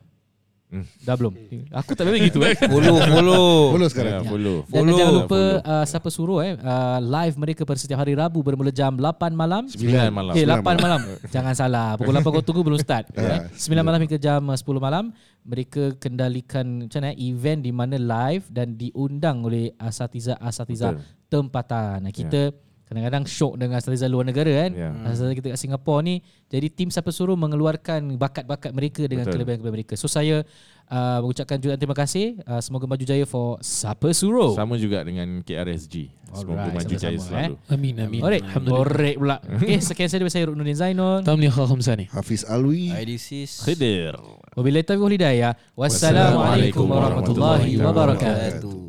[0.67, 0.83] Hmm.
[1.07, 1.31] Dah belum?
[1.71, 2.51] Aku tak boleh gitu eh.
[2.75, 3.45] Follow, follow.
[3.71, 4.23] Follow Ya, sekarang.
[4.27, 4.57] follow.
[4.67, 4.97] Dan Follow.
[4.99, 8.91] jangan lupa uh, siapa suruh eh uh, live mereka pada setiap hari Rabu bermula jam
[8.91, 9.63] 8 malam.
[9.65, 10.33] Sembilan malam.
[10.35, 11.01] Eh 8 Sembilan malam.
[11.35, 11.95] Jangan salah.
[11.95, 13.15] Pukul 8 kau tunggu belum start.
[13.15, 13.47] eh.
[13.47, 15.15] 9 malam hingga jam uh, 10 malam
[15.47, 21.03] mereka kendalikan macam mana eh, event di mana live dan diundang oleh asatiza-asatiza Betul.
[21.31, 22.11] tempatan.
[22.11, 22.51] Kita
[22.87, 24.71] kadang-kadang syok dengan asatiza luar negara kan.
[24.71, 24.89] Ya.
[25.05, 29.43] Asatiza kita kat Singapura ni jadi tim siapa suruh mengeluarkan bakat-bakat mereka dengan Betul.
[29.43, 29.93] kelebihan-kelebihan mereka.
[29.99, 30.47] So saya
[30.87, 32.39] uh, mengucapkan jutaan terima kasih.
[32.47, 34.55] Uh, semoga maju jaya for Sapa Suruh.
[34.55, 36.07] Sama juga dengan KRSG.
[36.31, 37.23] Semoga Alright, maju jaya eh.
[37.23, 37.55] selalu.
[37.67, 38.21] Amin amin.
[38.23, 38.87] Alright, Alhamdulillah.
[38.87, 39.37] Alright pula.
[39.59, 41.27] Okay, sekian saya dari saya Ruknuddin Zainul.
[41.27, 42.05] Tamliha Khamsani.
[42.07, 42.95] Hafiz Alwi.
[42.95, 43.67] IDCs.
[43.67, 44.15] Khidir.
[44.55, 45.51] Wabillahi taufiq wal hidayah.
[45.75, 48.86] Wassalamualaikum warahmatullahi wabarakatuh.